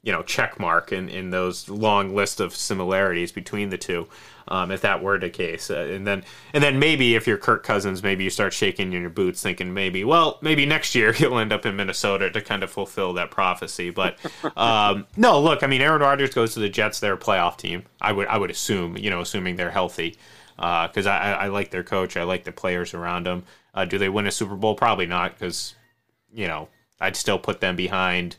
you 0.07 0.12
know 0.12 0.23
check 0.23 0.59
mark 0.61 0.92
in, 0.92 1.09
in 1.09 1.31
those 1.31 1.69
long 1.69 2.14
list 2.14 2.38
of 2.38 2.55
similarities 2.55 3.33
between 3.33 3.71
the 3.71 3.77
two 3.77 4.09
um, 4.49 4.71
if 4.71 4.83
that 4.83 5.03
were 5.03 5.19
the 5.19 5.29
case. 5.29 5.71
Uh, 5.71 5.88
and 5.90 6.07
then 6.07 6.25
and 6.53 6.62
then 6.62 6.79
maybe 6.79 7.16
if 7.16 7.27
you're 7.27 7.37
Kirk 7.37 7.64
Cousins 7.64 8.05
maybe 8.05 8.23
you 8.23 8.31
start 8.31 8.53
shaking 8.53 8.92
in 8.92 9.01
your 9.01 9.11
boots 9.11 9.42
thinking 9.42 9.75
maybe 9.75 10.05
well 10.05 10.38
maybe 10.40 10.64
next 10.64 10.95
year 10.95 11.12
he'll 11.12 11.38
end 11.38 11.53
up 11.53 11.66
in 11.66 11.75
Minnesota 11.75 12.31
to 12.31 12.40
kind 12.40 12.62
of 12.62 12.71
fulfill 12.71 13.12
that 13.14 13.33
prophecy. 13.33 13.90
But 13.90 14.16
um, 14.57 15.07
no 15.16 15.40
look 15.40 15.64
I 15.64 15.66
mean 15.66 15.83
Aaron 15.83 16.01
Rodgers 16.01 16.33
goes 16.33 16.55
to 16.55 16.61
the 16.61 16.69
Jets. 16.69 17.01
They're 17.01 17.14
a 17.14 17.19
playoff 17.19 17.57
team. 17.57 17.85
I 18.01 18.12
would 18.12 18.29
I 18.29 18.38
would 18.38 18.51
assume 18.51 18.97
you 18.97 19.11
know 19.11 19.21
assuming 19.21 19.57
they're 19.57 19.71
healthy 19.71 20.16
because 20.57 21.07
I, 21.07 21.19
I 21.19 21.31
I 21.33 21.47
like 21.49 21.71
their 21.71 21.85
coach. 21.85 22.16
I 22.16 22.23
like 22.23 22.45
the 22.45 22.53
players 22.53 22.95
around 22.95 23.27
them. 23.27 23.45
Uh, 23.75 23.85
do 23.85 23.99
they 23.99 24.09
win 24.09 24.27
a 24.27 24.31
Super 24.31 24.55
Bowl? 24.55 24.77
Probably 24.77 25.07
not 25.07 25.33
because 25.33 25.75
you 26.33 26.47
know 26.47 26.69
I'd 27.01 27.16
still 27.16 27.38
put 27.40 27.61
them 27.61 27.75
behind 27.75 28.37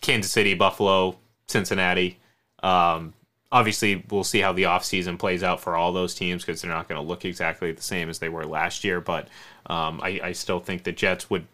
Kansas 0.00 0.32
City, 0.32 0.54
Buffalo, 0.54 1.18
Cincinnati. 1.46 2.18
Um, 2.62 3.14
obviously, 3.52 4.04
we'll 4.10 4.24
see 4.24 4.40
how 4.40 4.52
the 4.52 4.64
offseason 4.64 5.18
plays 5.18 5.42
out 5.42 5.60
for 5.60 5.76
all 5.76 5.92
those 5.92 6.14
teams 6.14 6.44
because 6.44 6.62
they're 6.62 6.70
not 6.70 6.88
going 6.88 7.00
to 7.00 7.06
look 7.06 7.24
exactly 7.24 7.72
the 7.72 7.82
same 7.82 8.08
as 8.08 8.18
they 8.18 8.28
were 8.28 8.46
last 8.46 8.84
year. 8.84 9.00
But 9.00 9.28
um, 9.66 10.00
I, 10.02 10.20
I 10.22 10.32
still 10.32 10.60
think 10.60 10.84
the 10.84 10.92
Jets 10.92 11.30
would 11.30 11.46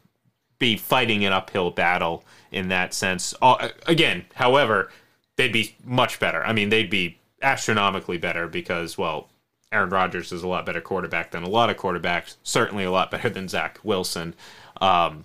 be 0.59 0.77
fighting 0.77 1.25
an 1.25 1.33
uphill 1.33 1.71
battle 1.71 2.25
in 2.51 2.69
that 2.69 2.95
sense. 2.95 3.35
Uh, 3.43 3.69
again, 3.87 4.25
however, 4.35 4.91
they'd 5.37 5.53
be 5.53 5.77
much 5.85 6.19
better. 6.19 6.45
I 6.45 6.53
mean, 6.53 6.71
they'd 6.71 6.91
be 6.91 7.19
astronomically 7.43 8.19
better 8.19 8.49
because, 8.49 8.97
well, 8.97 9.29
Aaron 9.73 9.91
Rodgers 9.91 10.33
is 10.33 10.43
a 10.43 10.49
lot 10.49 10.65
better 10.65 10.81
quarterback 10.81 11.33
than 11.33 11.43
a 11.43 11.49
lot 11.49 11.71
of 11.71 11.77
quarterbacks. 11.77 12.37
Certainly 12.43 12.85
a 12.85 12.91
lot 12.91 13.11
better 13.11 13.29
than 13.29 13.49
Zach 13.49 13.79
Wilson. 13.83 14.35
Um, 14.81 15.25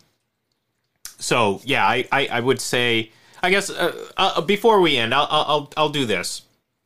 so 1.22 1.62
yeah, 1.64 1.86
I, 1.88 2.08
I, 2.12 2.28
I 2.28 2.40
would 2.40 2.60
say 2.60 3.12
I 3.44 3.50
guess 3.50 3.70
uh, 3.70 4.10
uh, 4.18 4.42
before 4.42 4.82
we 4.82 4.98
end, 4.98 5.14
I'll, 5.14 5.28
I'll 5.30 5.74
I'll 5.78 5.90
do 5.90 6.06
this. 6.06 6.42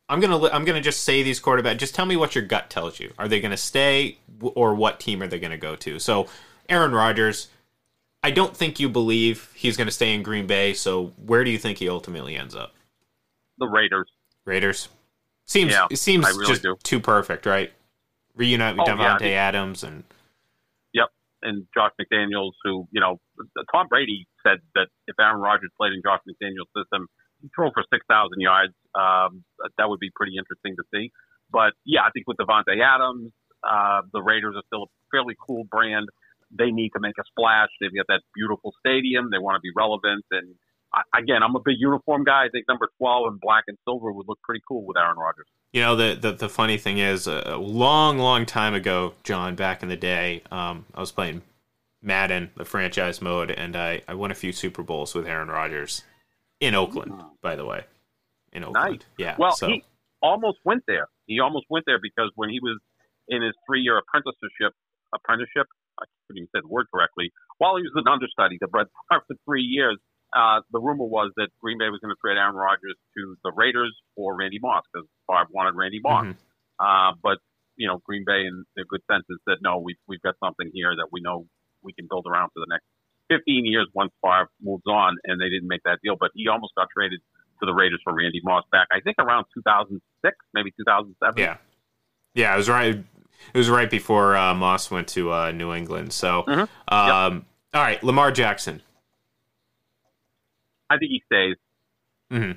I'm 0.08 0.20
gonna 0.20 0.40
I'm 0.50 0.64
gonna 0.64 0.80
just 0.80 1.02
say 1.02 1.22
these 1.22 1.40
quarterbacks. 1.40 1.78
Just 1.78 1.94
tell 1.94 2.06
me 2.06 2.16
what 2.16 2.34
your 2.34 2.44
gut 2.44 2.70
tells 2.70 3.00
you. 3.00 3.12
Are 3.18 3.26
they 3.28 3.40
gonna 3.40 3.56
stay, 3.56 4.18
or 4.40 4.74
what 4.74 5.00
team 5.00 5.22
are 5.22 5.26
they 5.26 5.38
gonna 5.40 5.58
go 5.58 5.74
to? 5.76 5.98
So 5.98 6.28
Aaron 6.68 6.92
Rodgers, 6.92 7.48
I 8.22 8.30
don't 8.30 8.56
think 8.56 8.78
you 8.78 8.88
believe 8.88 9.50
he's 9.54 9.76
gonna 9.76 9.90
stay 9.90 10.14
in 10.14 10.22
Green 10.22 10.46
Bay. 10.46 10.74
So 10.74 11.12
where 11.24 11.42
do 11.44 11.50
you 11.50 11.58
think 11.58 11.78
he 11.78 11.88
ultimately 11.88 12.36
ends 12.36 12.54
up? 12.54 12.72
The 13.58 13.66
Raiders. 13.66 14.08
Raiders. 14.44 14.88
Seems 15.44 15.72
Yeah, 15.72 15.86
it 15.90 15.96
seems 15.96 16.26
really 16.26 16.46
just 16.46 16.62
do. 16.62 16.76
too 16.82 17.00
perfect, 17.00 17.46
right? 17.46 17.72
Reunite 18.34 18.76
with 18.76 18.88
Oh, 18.88 18.96
yeah. 18.96 19.16
Adams 19.28 19.82
and 19.82 20.04
Yep. 20.92 21.08
And 21.42 21.66
Josh 21.74 21.92
McDaniels, 22.00 22.52
who, 22.64 22.86
you 22.90 23.00
know, 23.00 23.20
Tom 23.72 23.86
Brady 23.88 24.26
said 24.42 24.58
that 24.74 24.88
if 25.06 25.16
Aaron 25.20 25.40
Rodgers 25.40 25.70
played 25.76 25.92
in 25.92 26.02
Josh 26.02 26.20
McDaniel's 26.28 26.70
system, 26.76 27.06
he'd 27.40 27.50
throw 27.54 27.70
for 27.72 27.84
6,000 27.92 28.04
yards. 28.40 28.72
Um, 28.94 29.44
that 29.78 29.88
would 29.88 30.00
be 30.00 30.10
pretty 30.14 30.34
interesting 30.36 30.76
to 30.76 30.84
see. 30.94 31.10
But 31.50 31.72
yeah, 31.84 32.02
I 32.02 32.10
think 32.10 32.26
with 32.26 32.36
Davante 32.38 32.74
Adams, 32.82 33.32
uh, 33.62 34.02
the 34.12 34.22
Raiders 34.22 34.54
are 34.56 34.62
still 34.66 34.84
a 34.84 34.90
fairly 35.10 35.34
cool 35.46 35.64
brand. 35.70 36.08
They 36.50 36.70
need 36.70 36.90
to 36.90 37.00
make 37.00 37.14
a 37.18 37.24
splash. 37.26 37.68
They've 37.80 37.94
got 37.94 38.06
that 38.08 38.22
beautiful 38.34 38.72
stadium. 38.78 39.30
They 39.30 39.38
want 39.38 39.56
to 39.56 39.60
be 39.60 39.70
relevant. 39.74 40.24
And 40.30 40.54
I, 40.94 41.02
again, 41.18 41.42
I'm 41.42 41.54
a 41.56 41.60
big 41.64 41.76
uniform 41.78 42.24
guy. 42.24 42.46
I 42.46 42.48
think 42.50 42.66
number 42.68 42.88
12 42.98 43.34
in 43.34 43.38
black 43.40 43.64
and 43.66 43.76
silver 43.84 44.12
would 44.12 44.26
look 44.28 44.38
pretty 44.42 44.62
cool 44.66 44.84
with 44.86 44.96
Aaron 44.96 45.18
Rodgers. 45.18 45.46
You 45.72 45.82
know, 45.82 45.96
the, 45.96 46.14
the, 46.14 46.32
the 46.32 46.48
funny 46.48 46.78
thing 46.78 46.98
is, 46.98 47.26
a 47.26 47.56
long, 47.56 48.18
long 48.18 48.46
time 48.46 48.74
ago, 48.74 49.14
John, 49.24 49.56
back 49.56 49.82
in 49.82 49.88
the 49.88 49.96
day, 49.96 50.42
um, 50.50 50.86
I 50.94 51.00
was 51.00 51.12
playing 51.12 51.42
Madden, 52.06 52.50
the 52.56 52.64
franchise 52.64 53.20
mode, 53.20 53.50
and 53.50 53.74
I, 53.76 54.00
I 54.06 54.14
won 54.14 54.30
a 54.30 54.34
few 54.34 54.52
Super 54.52 54.82
Bowls 54.82 55.14
with 55.14 55.26
Aaron 55.26 55.48
Rodgers 55.48 56.04
in 56.60 56.74
Oakland, 56.74 57.12
by 57.42 57.56
the 57.56 57.64
way. 57.64 57.84
In 58.52 58.62
Oakland. 58.62 59.00
Nice. 59.00 59.08
Yeah. 59.18 59.34
Well, 59.38 59.56
so. 59.56 59.66
he 59.66 59.82
almost 60.22 60.58
went 60.64 60.84
there. 60.86 61.08
He 61.26 61.40
almost 61.40 61.66
went 61.68 61.84
there 61.84 61.98
because 62.00 62.30
when 62.36 62.48
he 62.48 62.60
was 62.60 62.78
in 63.28 63.42
his 63.42 63.52
three-year 63.66 63.98
apprenticeship, 63.98 64.72
apprenticeship, 65.12 65.66
I 66.00 66.04
couldn't 66.26 66.46
even 66.46 66.48
say 66.54 66.60
the 66.62 66.68
word 66.68 66.86
correctly. 66.94 67.32
While 67.58 67.76
he 67.76 67.82
was 67.82 67.92
an 67.96 68.06
understudy 68.06 68.58
to 68.58 68.68
Brett 68.68 68.86
Favre 69.10 69.24
for 69.26 69.36
three 69.44 69.62
years, 69.62 69.98
uh, 70.34 70.60
the 70.70 70.78
rumor 70.78 71.06
was 71.06 71.32
that 71.36 71.48
Green 71.60 71.78
Bay 71.78 71.90
was 71.90 71.98
going 72.00 72.14
to 72.14 72.20
trade 72.22 72.38
Aaron 72.38 72.54
Rodgers 72.54 72.94
to 73.18 73.36
the 73.42 73.50
Raiders 73.50 73.94
for 74.14 74.36
Randy 74.36 74.58
Moss 74.60 74.84
because 74.92 75.08
Favre 75.26 75.50
wanted 75.50 75.74
Randy 75.74 76.00
Moss. 76.00 76.26
Mhm. 76.26 76.36
Uh, 76.78 77.16
but 77.20 77.38
you 77.76 77.86
know, 77.86 77.98
Green 78.04 78.24
Bay 78.24 78.46
in 78.46 78.64
their 78.74 78.84
good 78.88 79.02
senses 79.10 79.38
said, 79.48 79.58
no, 79.60 79.78
we've 79.78 80.00
we've 80.06 80.22
got 80.22 80.34
something 80.42 80.70
here 80.72 80.94
that 80.96 81.08
we 81.10 81.20
know 81.20 81.46
we 81.86 81.92
can 81.94 82.06
build 82.10 82.26
around 82.26 82.50
for 82.52 82.60
the 82.60 82.66
next 82.68 82.84
15 83.30 83.64
years 83.64 83.88
once 83.94 84.12
Favre 84.22 84.50
moves 84.60 84.84
on, 84.86 85.16
and 85.24 85.40
they 85.40 85.48
didn't 85.48 85.68
make 85.68 85.82
that 85.84 85.98
deal. 86.02 86.16
But 86.18 86.30
he 86.34 86.48
almost 86.48 86.74
got 86.76 86.88
traded 86.94 87.20
to 87.60 87.66
the 87.66 87.72
Raiders 87.72 88.00
for 88.04 88.12
Randy 88.14 88.40
Moss 88.44 88.64
back, 88.70 88.88
I 88.92 89.00
think 89.00 89.16
around 89.18 89.46
2006, 89.54 90.36
maybe 90.52 90.70
2007. 90.76 91.38
Yeah, 91.42 91.56
yeah, 92.34 92.52
it 92.54 92.56
was 92.58 92.68
right. 92.68 92.96
It 93.54 93.58
was 93.58 93.70
right 93.70 93.88
before 93.90 94.36
uh, 94.36 94.54
Moss 94.54 94.90
went 94.90 95.08
to 95.08 95.32
uh, 95.32 95.50
New 95.52 95.72
England. 95.72 96.12
So, 96.12 96.42
Mhm. 96.46 96.68
um, 96.88 97.46
all 97.72 97.82
right, 97.82 98.02
Lamar 98.02 98.30
Jackson. 98.32 98.82
I 100.90 100.98
think 100.98 101.10
he 101.10 101.22
stays. 101.26 101.56
hmm 102.30 102.52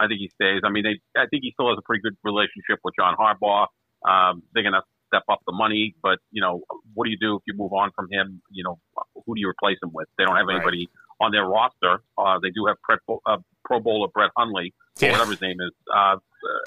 I 0.00 0.06
think 0.06 0.20
he 0.20 0.30
stays. 0.34 0.60
I 0.64 0.70
mean, 0.70 0.84
they, 0.84 1.00
I 1.20 1.26
think 1.26 1.42
he 1.42 1.50
still 1.52 1.68
has 1.70 1.78
a 1.78 1.82
pretty 1.82 2.02
good 2.02 2.16
relationship 2.22 2.78
with 2.84 2.94
John 2.96 3.16
Harbaugh. 3.16 3.66
Um, 4.08 4.42
they're 4.54 4.62
going 4.62 4.74
to 4.74 4.82
step 5.08 5.24
up 5.28 5.40
the 5.46 5.52
money, 5.52 5.94
but 6.02 6.18
you 6.30 6.40
know, 6.40 6.62
what 6.94 7.04
do 7.04 7.10
you 7.10 7.18
do 7.18 7.36
if 7.36 7.42
you 7.46 7.54
move 7.56 7.72
on 7.72 7.90
from 7.96 8.08
him? 8.10 8.40
You 8.50 8.62
know, 8.64 8.78
who 9.26 9.34
do 9.34 9.40
you 9.40 9.48
replace 9.48 9.78
him 9.82 9.90
with? 9.92 10.08
They 10.16 10.24
don't 10.24 10.36
have 10.36 10.46
Right. 10.46 10.56
anybody 10.56 10.88
on 11.20 11.32
their 11.32 11.44
roster. 11.46 12.02
Uh, 12.16 12.38
they 12.40 12.50
do 12.50 12.66
have 12.66 12.76
Pret, 12.82 13.00
uh, 13.26 13.38
Pro 13.64 13.80
Bowler 13.80 14.08
Brett 14.08 14.30
Hundley, 14.36 14.72
or 15.02 15.06
Yeah. 15.06 15.12
whatever 15.12 15.32
his 15.32 15.40
name 15.40 15.56
is. 15.60 15.72
Uh, 15.92 16.16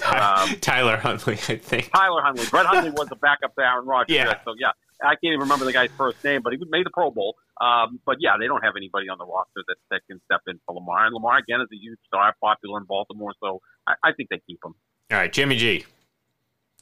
uh, 0.04 0.44
um, 0.44 0.60
Tyler 0.60 0.98
Huntley, 0.98 1.34
I 1.48 1.56
think. 1.56 1.90
Tyler 1.92 2.20
Hundley. 2.22 2.44
Brett 2.50 2.66
Hundley 2.66 2.90
was 2.90 3.08
the 3.08 3.16
backup 3.16 3.54
to 3.54 3.62
Aaron 3.62 3.86
Rodgers. 3.86 4.14
Yeah. 4.14 4.42
So 4.44 4.54
yeah, 4.58 4.72
I 5.02 5.14
can't 5.16 5.32
even 5.32 5.40
remember 5.40 5.64
the 5.64 5.72
guy's 5.72 5.90
first 5.96 6.22
name, 6.22 6.42
but 6.42 6.52
he 6.52 6.58
made 6.68 6.84
the 6.84 6.90
Pro 6.90 7.10
Bowl. 7.10 7.34
Um, 7.60 7.98
but 8.04 8.16
yeah, 8.20 8.32
they 8.38 8.46
don't 8.46 8.62
have 8.62 8.74
anybody 8.76 9.08
on 9.08 9.18
the 9.18 9.24
roster 9.24 9.62
that, 9.68 9.76
that 9.90 10.00
can 10.08 10.20
step 10.26 10.40
in 10.46 10.58
for 10.66 10.74
Lamar. 10.74 11.06
And 11.06 11.14
Lamar 11.14 11.38
again 11.38 11.60
is 11.60 11.68
a 11.72 11.76
huge 11.76 11.98
star, 12.06 12.34
popular 12.42 12.78
in 12.80 12.84
Baltimore, 12.86 13.32
so 13.42 13.60
I, 13.86 13.94
I 14.04 14.12
think 14.12 14.28
they 14.30 14.40
keep 14.46 14.58
him. 14.64 14.74
All 15.10 15.18
right, 15.18 15.32
Jimmy 15.32 15.56
G. 15.56 15.84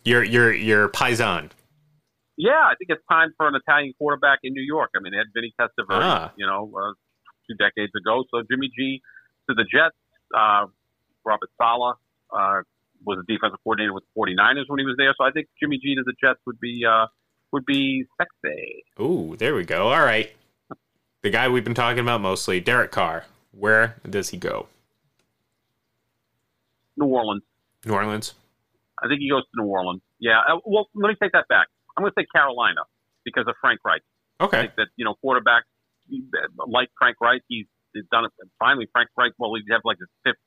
Your 0.04 0.22
your 0.22 0.52
your 0.52 0.88
paisan. 0.88 1.50
Yeah, 2.36 2.52
I 2.52 2.74
think 2.78 2.88
it's 2.90 3.02
time 3.10 3.34
for 3.36 3.48
an 3.48 3.54
Italian 3.54 3.92
quarterback 3.98 4.38
in 4.42 4.54
New 4.54 4.62
York. 4.62 4.90
I 4.96 5.00
mean, 5.00 5.12
they 5.12 5.18
had 5.18 5.26
Vinny 5.34 5.52
Testaverde, 5.60 6.02
Ah. 6.02 6.32
you 6.36 6.46
know, 6.46 6.72
uh, 6.74 6.92
two 7.46 7.54
decades 7.56 7.92
ago. 7.94 8.24
So 8.30 8.42
Jimmy 8.50 8.70
G 8.74 9.02
to 9.48 9.54
the 9.54 9.64
Jets. 9.64 9.96
Uh, 10.34 10.66
Robert 11.24 11.50
Saleh 11.60 11.96
uh, 12.32 12.62
was 13.04 13.18
a 13.18 13.30
defensive 13.30 13.58
coordinator 13.62 13.92
with 13.92 14.04
the 14.04 14.18
49ers 14.20 14.64
when 14.68 14.78
he 14.78 14.86
was 14.86 14.94
there. 14.96 15.14
So 15.18 15.24
I 15.24 15.32
think 15.32 15.48
Jimmy 15.60 15.78
G 15.78 15.94
to 15.96 16.02
the 16.02 16.14
Jets 16.22 16.40
would 16.46 16.58
be 16.60 16.82
uh, 16.88 17.06
would 17.52 17.66
be 17.66 18.06
sexy. 18.16 18.84
Ooh, 18.98 19.36
there 19.36 19.54
we 19.54 19.64
go. 19.64 19.88
All 19.88 20.00
right. 20.02 20.32
The 21.22 21.28
guy 21.30 21.48
we've 21.48 21.64
been 21.64 21.74
talking 21.74 21.98
about 22.00 22.22
mostly, 22.22 22.58
Derek 22.60 22.90
Carr. 22.90 23.26
Where 23.52 23.96
does 24.08 24.30
he 24.30 24.38
go? 24.38 24.68
New 26.96 27.06
Orleans. 27.06 27.42
New 27.84 27.92
Orleans. 27.92 28.32
I 29.02 29.08
think 29.08 29.20
he 29.20 29.30
goes 29.30 29.42
to 29.44 29.50
New 29.54 29.68
Orleans. 29.68 30.02
Yeah. 30.18 30.40
Uh, 30.40 30.58
well, 30.64 30.88
let 30.94 31.08
me 31.08 31.16
take 31.20 31.32
that 31.32 31.48
back. 31.48 31.68
I'm 31.96 32.02
going 32.02 32.12
to 32.16 32.20
say 32.20 32.26
Carolina 32.34 32.82
because 33.24 33.44
of 33.48 33.54
Frank 33.60 33.80
Reich. 33.84 34.02
Okay. 34.40 34.58
I 34.58 34.60
think 34.62 34.74
that 34.76 34.88
you 34.96 35.04
know 35.04 35.14
quarterbacks 35.24 35.68
like 36.66 36.88
Frank 36.98 37.16
Reich, 37.20 37.42
he's, 37.48 37.66
he's 37.94 38.04
done 38.10 38.24
it. 38.24 38.32
Finally, 38.58 38.88
Frank 38.92 39.08
Reich. 39.16 39.32
Well, 39.38 39.52
he'd 39.54 39.70
have 39.72 39.82
like 39.84 39.98
his 39.98 40.08
fifth 40.24 40.40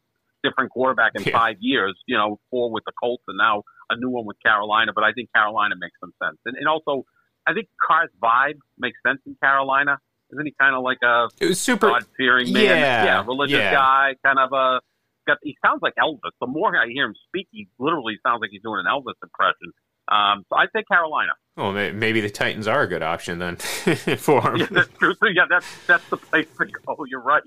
different 0.43 0.71
quarterback 0.71 1.13
in 1.15 1.23
Yeah. 1.23 1.31
five 1.37 1.57
years. 1.59 1.97
You 2.05 2.17
know, 2.17 2.39
four 2.49 2.71
with 2.71 2.83
the 2.85 2.91
Colts 3.01 3.23
and 3.27 3.37
now 3.37 3.63
a 3.89 3.95
new 3.97 4.09
one 4.09 4.25
with 4.25 4.37
Carolina. 4.43 4.91
But 4.93 5.03
I 5.03 5.11
think 5.13 5.29
Carolina 5.33 5.75
makes 5.79 5.95
some 5.99 6.13
sense, 6.21 6.37
and, 6.45 6.57
and 6.57 6.67
also 6.67 7.05
I 7.45 7.53
think 7.53 7.67
Carr's 7.85 8.09
vibe 8.21 8.59
makes 8.77 8.97
sense 9.05 9.19
in 9.25 9.35
Carolina. 9.41 9.97
Isn't 10.31 10.45
he 10.45 10.53
kind 10.59 10.75
of 10.75 10.81
like 10.83 10.97
a 11.03 11.27
super. 11.53 11.89
God 11.89 12.05
fearing 12.17 12.51
man? 12.51 12.63
Yeah, 12.65 13.23
religious 13.25 13.57
yeah. 13.59 13.73
guy, 13.73 14.15
kind 14.25 14.39
of 14.39 14.51
a. 14.53 14.81
Got, 15.25 15.37
he 15.41 15.57
sounds 15.65 15.81
like 15.81 15.93
Elvis. 15.95 16.31
The 16.41 16.47
more 16.47 16.75
I 16.75 16.87
hear 16.87 17.05
him 17.05 17.15
speak, 17.27 17.47
he 17.51 17.67
literally 17.79 18.19
sounds 18.25 18.41
like 18.41 18.49
he's 18.51 18.61
doing 18.61 18.83
an 18.85 18.91
Elvis 18.91 19.15
impression. 19.21 19.71
Um, 20.07 20.45
so 20.49 20.57
I'd 20.57 20.69
say 20.75 20.83
Carolina. 20.83 21.31
Well, 21.55 21.71
maybe 21.71 22.19
the 22.19 22.29
Titans 22.29 22.67
are 22.67 22.81
a 22.81 22.87
good 22.87 23.03
option 23.03 23.39
then 23.39 23.55
for 24.17 24.41
him. 24.41 24.57
Yeah, 24.57 24.67
that's 24.71 24.89
true. 24.97 25.15
Yeah, 25.21 25.45
that's 25.49 25.65
that's 25.85 26.09
the 26.09 26.17
place 26.17 26.47
to 26.57 26.65
go. 26.65 27.05
You're 27.09 27.21
right. 27.21 27.43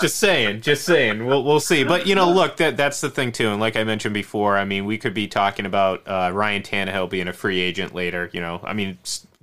just 0.00 0.18
saying, 0.18 0.62
just 0.62 0.84
saying. 0.84 1.24
We'll 1.26 1.44
we'll 1.44 1.60
see. 1.60 1.84
But 1.84 2.06
you 2.06 2.14
know, 2.14 2.30
look, 2.32 2.56
that 2.56 2.76
that's 2.76 3.00
the 3.02 3.10
thing 3.10 3.32
too. 3.32 3.50
And 3.50 3.60
like 3.60 3.76
I 3.76 3.84
mentioned 3.84 4.14
before, 4.14 4.56
I 4.56 4.64
mean, 4.64 4.84
we 4.86 4.96
could 4.98 5.14
be 5.14 5.28
talking 5.28 5.66
about 5.66 6.02
uh, 6.08 6.30
Ryan 6.32 6.62
Tannehill 6.62 7.10
being 7.10 7.28
a 7.28 7.32
free 7.32 7.60
agent 7.60 7.94
later. 7.94 8.30
You 8.32 8.40
know, 8.40 8.60
I 8.64 8.72
mean, 8.72 8.98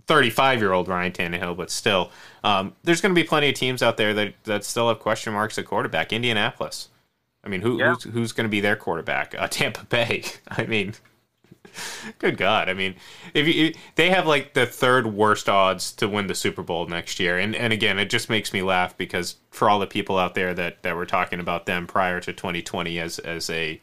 thirty-five 0.07 0.59
year 0.59 0.73
old 0.73 0.87
Ryan 0.87 1.11
Tannehill, 1.11 1.55
but 1.55 1.69
still, 1.69 2.09
um, 2.43 2.75
there's 2.83 2.99
going 2.99 3.13
to 3.13 3.21
be 3.21 3.25
plenty 3.27 3.49
of 3.49 3.55
teams 3.55 3.83
out 3.83 3.97
there 3.97 4.13
that 4.15 4.33
that 4.45 4.65
still 4.65 4.89
have 4.89 4.99
question 4.99 5.33
marks 5.33 5.57
at 5.57 5.65
quarterback. 5.65 6.11
Indianapolis. 6.11 6.89
I 7.43 7.49
mean, 7.49 7.61
who, 7.61 7.79
Yeah. 7.79 7.93
who's 7.93 8.03
who's 8.03 8.31
going 8.31 8.45
to 8.45 8.49
be 8.49 8.61
their 8.61 8.75
quarterback? 8.75 9.35
Uh, 9.37 9.47
Tampa 9.51 9.85
Bay. 9.85 10.23
I 10.47 10.65
mean. 10.65 10.93
Good 12.19 12.37
God! 12.37 12.69
I 12.69 12.75
mean, 12.75 12.93
if 13.33 13.47
you, 13.47 13.73
they 13.95 14.11
have 14.11 14.27
like 14.27 14.53
the 14.53 14.67
third 14.67 15.07
worst 15.07 15.49
odds 15.49 15.91
to 15.93 16.07
win 16.07 16.27
the 16.27 16.35
Super 16.35 16.61
Bowl 16.61 16.85
next 16.85 17.19
year, 17.19 17.39
and 17.39 17.55
and 17.55 17.73
again, 17.73 17.97
it 17.97 18.11
just 18.11 18.29
makes 18.29 18.53
me 18.53 18.61
laugh 18.61 18.95
because 18.95 19.37
for 19.49 19.69
all 19.69 19.79
the 19.79 19.87
people 19.87 20.19
out 20.19 20.35
there 20.35 20.53
that 20.53 20.83
that 20.83 20.95
were 20.95 21.05
talking 21.07 21.39
about 21.39 21.65
them 21.65 21.87
prior 21.87 22.19
to 22.19 22.31
2020 22.31 22.99
as 22.99 23.17
as 23.19 23.49
a 23.49 23.81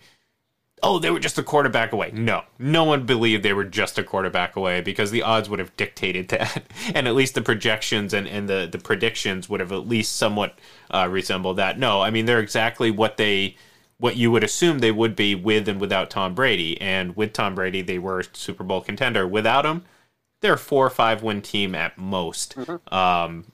oh 0.82 0.98
they 0.98 1.10
were 1.10 1.20
just 1.20 1.38
a 1.38 1.42
quarterback 1.42 1.92
away. 1.92 2.10
No, 2.12 2.42
no 2.58 2.84
one 2.84 3.06
believed 3.06 3.42
they 3.42 3.52
were 3.52 3.64
just 3.64 3.98
a 3.98 4.04
quarterback 4.04 4.56
away 4.56 4.80
because 4.80 5.10
the 5.10 5.22
odds 5.22 5.48
would 5.48 5.58
have 5.58 5.76
dictated 5.76 6.28
that, 6.30 6.64
and 6.94 7.06
at 7.08 7.14
least 7.14 7.34
the 7.34 7.42
projections 7.42 8.14
and 8.14 8.26
and 8.26 8.48
the 8.48 8.68
the 8.70 8.78
predictions 8.78 9.48
would 9.48 9.60
have 9.60 9.72
at 9.72 9.88
least 9.88 10.16
somewhat 10.16 10.58
uh, 10.90 11.08
resembled 11.10 11.56
that. 11.56 11.78
No, 11.78 12.00
I 12.00 12.10
mean 12.10 12.26
they're 12.26 12.40
exactly 12.40 12.90
what 12.90 13.16
they 13.16 13.56
what 14.00 14.16
you 14.16 14.30
would 14.30 14.42
assume 14.42 14.78
they 14.78 14.90
would 14.90 15.14
be 15.14 15.34
with 15.34 15.68
and 15.68 15.78
without 15.80 16.08
Tom 16.08 16.34
Brady. 16.34 16.80
And 16.80 17.14
with 17.16 17.34
Tom 17.34 17.54
Brady, 17.54 17.82
they 17.82 17.98
were 17.98 18.20
a 18.20 18.24
Super 18.32 18.64
Bowl 18.64 18.80
contender. 18.80 19.28
Without 19.28 19.66
him, 19.66 19.84
they're 20.40 20.54
a 20.54 20.58
four 20.58 20.86
or 20.86 20.90
five 20.90 21.22
win 21.22 21.42
team 21.42 21.74
at 21.74 21.98
most. 21.98 22.56
Um, 22.90 23.52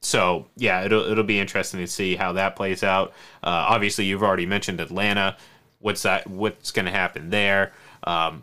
so 0.00 0.46
yeah, 0.56 0.82
it'll 0.82 1.04
it'll 1.04 1.24
be 1.24 1.38
interesting 1.38 1.80
to 1.80 1.86
see 1.86 2.16
how 2.16 2.32
that 2.32 2.56
plays 2.56 2.82
out. 2.82 3.10
Uh, 3.42 3.66
obviously, 3.68 4.06
you've 4.06 4.22
already 4.22 4.46
mentioned 4.46 4.80
Atlanta. 4.80 5.36
What's 5.84 6.00
that? 6.04 6.26
What's 6.26 6.70
going 6.70 6.86
to 6.86 6.90
happen 6.90 7.28
there? 7.28 7.74
Um, 8.04 8.42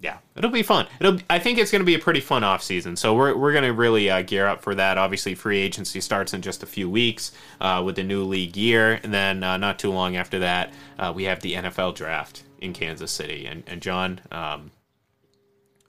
yeah, 0.00 0.16
it'll 0.34 0.50
be 0.50 0.64
fun. 0.64 0.88
It'll. 0.98 1.16
I 1.30 1.38
think 1.38 1.58
it's 1.58 1.70
going 1.70 1.80
to 1.80 1.86
be 1.86 1.94
a 1.94 1.98
pretty 2.00 2.18
fun 2.18 2.42
off 2.42 2.60
season. 2.60 2.96
So 2.96 3.14
we're 3.14 3.36
we're 3.36 3.52
going 3.52 3.62
to 3.62 3.72
really 3.72 4.10
uh, 4.10 4.22
gear 4.22 4.48
up 4.48 4.62
for 4.62 4.74
that. 4.74 4.98
Obviously, 4.98 5.36
free 5.36 5.60
agency 5.60 6.00
starts 6.00 6.34
in 6.34 6.42
just 6.42 6.64
a 6.64 6.66
few 6.66 6.90
weeks 6.90 7.30
uh, 7.60 7.80
with 7.86 7.94
the 7.94 8.02
new 8.02 8.24
league 8.24 8.56
year, 8.56 8.98
and 9.04 9.14
then 9.14 9.44
uh, 9.44 9.56
not 9.58 9.78
too 9.78 9.92
long 9.92 10.16
after 10.16 10.40
that, 10.40 10.72
uh, 10.98 11.12
we 11.14 11.22
have 11.22 11.38
the 11.40 11.54
NFL 11.54 11.94
draft 11.94 12.42
in 12.60 12.72
Kansas 12.72 13.12
City. 13.12 13.46
And 13.46 13.62
and 13.68 13.80
John, 13.80 14.20
um, 14.32 14.72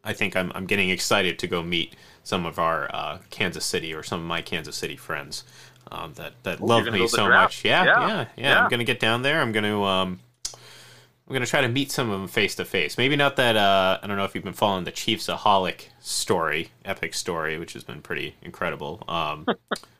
I 0.03 0.13
think 0.13 0.35
I'm 0.35 0.51
I'm 0.53 0.67
getting 0.67 0.91
excited 0.91 1.39
to 1.39 1.47
go 1.47 1.63
meet 1.63 1.95
some 2.21 2.45
of 2.45 2.59
our 2.59 2.93
uh, 2.93 3.17
Kansas 3.31 3.65
City 3.65 3.95
or 3.95 4.03
some 4.03 4.19
of 4.19 4.27
my 4.27 4.43
Kansas 4.43 4.75
City 4.75 4.95
friends 4.95 5.43
um, 5.91 6.13
that 6.17 6.33
that 6.43 6.61
Ooh, 6.61 6.67
love 6.67 6.85
me 6.85 6.99
to 6.99 7.09
so 7.09 7.25
draft? 7.25 7.45
much. 7.45 7.65
Yeah, 7.65 7.83
Yeah, 7.83 7.99
yeah, 7.99 8.07
yeah, 8.07 8.25
yeah. 8.37 8.59
I'm 8.63 8.69
gonna 8.69 8.83
get 8.83 8.99
down 8.99 9.23
there. 9.23 9.41
I'm 9.41 9.51
gonna 9.51 9.81
um, 9.81 10.19
I'm 11.27 11.33
gonna 11.33 11.45
try 11.45 11.61
to 11.61 11.69
meet 11.69 11.91
some 11.91 12.09
of 12.09 12.19
them 12.19 12.27
face 12.27 12.55
to 12.55 12.65
face. 12.65 12.97
Maybe 12.97 13.15
not 13.15 13.37
that. 13.37 13.55
Uh, 13.55 13.99
I 14.03 14.07
don't 14.07 14.17
know 14.17 14.25
if 14.25 14.35
you've 14.35 14.43
been 14.43 14.53
following 14.53 14.83
the 14.83 14.91
Chiefsaholic 14.91 15.87
story, 16.01 16.69
epic 16.83 17.13
story, 17.13 17.57
which 17.57 17.73
has 17.73 17.83
been 17.83 18.01
pretty 18.01 18.35
incredible. 18.41 19.03
Um, 19.07 19.45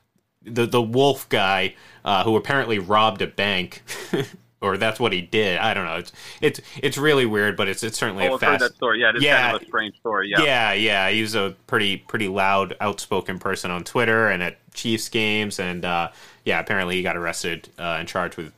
the 0.43 0.65
the 0.65 0.81
Wolf 0.81 1.27
guy 1.29 1.75
uh, 2.03 2.23
who 2.23 2.35
apparently 2.35 2.77
robbed 2.77 3.21
a 3.21 3.27
bank 3.27 3.83
or 4.61 4.77
that's 4.77 4.99
what 4.99 5.13
he 5.13 5.21
did. 5.21 5.57
I 5.59 5.73
don't 5.73 5.85
know. 5.85 5.95
It's 5.95 6.11
it's 6.41 6.59
it's 6.81 6.97
really 6.97 7.25
weird, 7.25 7.55
but 7.55 7.69
it's 7.69 7.83
it's 7.83 7.97
certainly 7.97 8.27
Oh, 8.27 8.35
a 8.35 8.39
fast. 8.39 8.59
that 8.59 8.75
story. 8.75 8.99
Yeah, 8.99 9.11
it's 9.15 9.23
Yeah. 9.23 9.41
kind 9.43 9.55
of 9.55 9.61
a 9.61 9.65
strange 9.65 9.95
story. 9.95 10.29
Yeah. 10.29 10.41
Yeah, 10.43 10.73
yeah, 10.73 11.09
he's 11.09 11.35
a 11.35 11.55
pretty 11.67 11.97
pretty 11.97 12.27
loud, 12.27 12.75
outspoken 12.81 13.39
person 13.39 13.71
on 13.71 13.85
Twitter 13.85 14.27
and 14.27 14.43
at 14.43 14.57
Chiefs 14.73 15.07
games, 15.07 15.57
and 15.59 15.85
uh, 15.85 16.09
yeah, 16.43 16.59
apparently 16.59 16.95
he 16.97 17.01
got 17.03 17.15
arrested 17.15 17.69
uh, 17.79 17.95
and 17.99 18.07
charged 18.09 18.35
with 18.35 18.51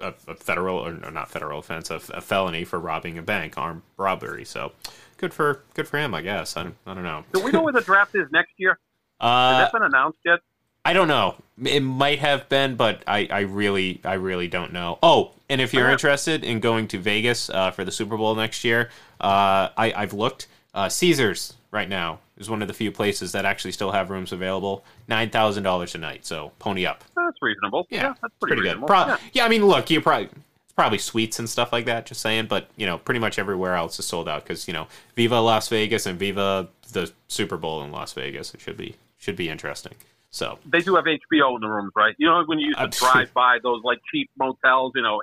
a, 0.00 0.14
a 0.28 0.34
federal 0.34 0.78
or 0.78 0.92
no, 0.92 1.10
not 1.10 1.30
federal 1.30 1.58
offense, 1.58 1.90
a, 1.90 2.00
a 2.12 2.20
felony 2.20 2.64
for 2.64 2.78
robbing 2.78 3.18
a 3.18 3.22
bank, 3.22 3.56
armed 3.56 3.82
robbery. 3.96 4.44
So 4.44 4.72
good 5.16 5.32
for 5.34 5.60
good 5.74 5.88
for 5.88 5.98
him, 5.98 6.14
I 6.14 6.22
guess. 6.22 6.56
I 6.56 6.64
don't, 6.64 6.76
I 6.86 6.94
don't 6.94 7.02
know. 7.04 7.24
Do 7.32 7.40
we 7.40 7.50
know 7.50 7.62
where 7.62 7.72
the 7.72 7.80
draft 7.80 8.14
is 8.14 8.30
next 8.32 8.52
year? 8.58 8.78
Has 9.20 9.54
Uh, 9.54 9.58
that 9.58 9.72
been 9.72 9.82
announced 9.82 10.18
yet? 10.24 10.40
I 10.84 10.92
don't 10.92 11.08
know. 11.08 11.34
It 11.64 11.80
might 11.80 12.20
have 12.20 12.48
been, 12.48 12.76
but 12.76 13.02
I, 13.06 13.26
I 13.30 13.40
really 13.40 14.00
I 14.04 14.14
really 14.14 14.46
don't 14.48 14.72
know. 14.72 14.98
Oh, 15.02 15.32
and 15.48 15.60
if 15.60 15.72
you're 15.74 15.84
Uh-huh. 15.84 15.92
interested 15.92 16.44
in 16.44 16.60
going 16.60 16.86
to 16.88 16.98
Vegas 16.98 17.50
uh, 17.50 17.70
for 17.72 17.84
the 17.84 17.90
Super 17.90 18.16
Bowl 18.16 18.34
next 18.34 18.62
year, 18.64 18.90
uh, 19.20 19.70
I, 19.76 19.92
I've 19.96 20.12
looked. 20.12 20.46
Uh, 20.74 20.90
Caesars 20.90 21.54
right 21.70 21.88
now 21.88 22.18
is 22.36 22.50
one 22.50 22.62
of 22.62 22.68
the 22.68 22.74
few 22.74 22.92
places 22.92 23.32
that 23.32 23.44
actually 23.44 23.72
still 23.72 23.92
have 23.92 24.10
rooms 24.10 24.32
available. 24.32 24.84
Nine 25.08 25.30
thousand 25.30 25.62
dollars 25.62 25.94
a 25.94 25.98
night. 25.98 26.26
So 26.26 26.52
pony 26.58 26.86
up. 26.86 27.04
That's 27.16 27.36
reasonable. 27.40 27.86
Yeah, 27.90 28.14
that's 28.20 28.34
pretty, 28.40 28.56
good. 28.56 28.62
reasonable. 28.62 28.88
Pro- 28.88 29.06
yeah. 29.06 29.16
yeah. 29.32 29.44
I 29.44 29.48
mean, 29.48 29.64
look, 29.66 29.90
you 29.90 30.00
probably 30.00 30.26
it's 30.26 30.72
probably 30.74 30.98
suites 30.98 31.38
and 31.38 31.48
stuff 31.48 31.72
like 31.72 31.86
that. 31.86 32.06
Just 32.06 32.20
saying, 32.20 32.46
but 32.46 32.68
you 32.76 32.86
know, 32.86 32.98
pretty 32.98 33.20
much 33.20 33.38
everywhere 33.38 33.74
else 33.74 33.98
is 33.98 34.06
sold 34.06 34.28
out 34.28 34.44
because 34.44 34.66
you 34.68 34.74
know, 34.74 34.86
Viva 35.14 35.40
Las 35.40 35.68
Vegas 35.68 36.06
and 36.06 36.18
Viva 36.18 36.68
the 36.92 37.10
Super 37.28 37.56
Bowl 37.56 37.82
in 37.82 37.92
Las 37.92 38.12
Vegas. 38.12 38.54
It 38.54 38.60
should 38.60 38.76
be 38.76 38.96
should 39.18 39.36
be 39.36 39.48
interesting. 39.48 39.94
So 40.30 40.58
They 40.66 40.80
do 40.80 40.96
have 40.96 41.06
HBO 41.06 41.54
in 41.54 41.62
the 41.62 41.68
rooms, 41.68 41.92
right? 41.96 42.14
You 42.18 42.26
know, 42.26 42.44
when 42.44 42.58
you 42.58 42.66
used 42.66 42.78
to 42.78 42.88
drive 42.88 43.32
by 43.32 43.58
those 43.62 43.82
like 43.84 43.98
cheap 44.12 44.28
motels, 44.38 44.92
you 44.94 45.00
know, 45.02 45.22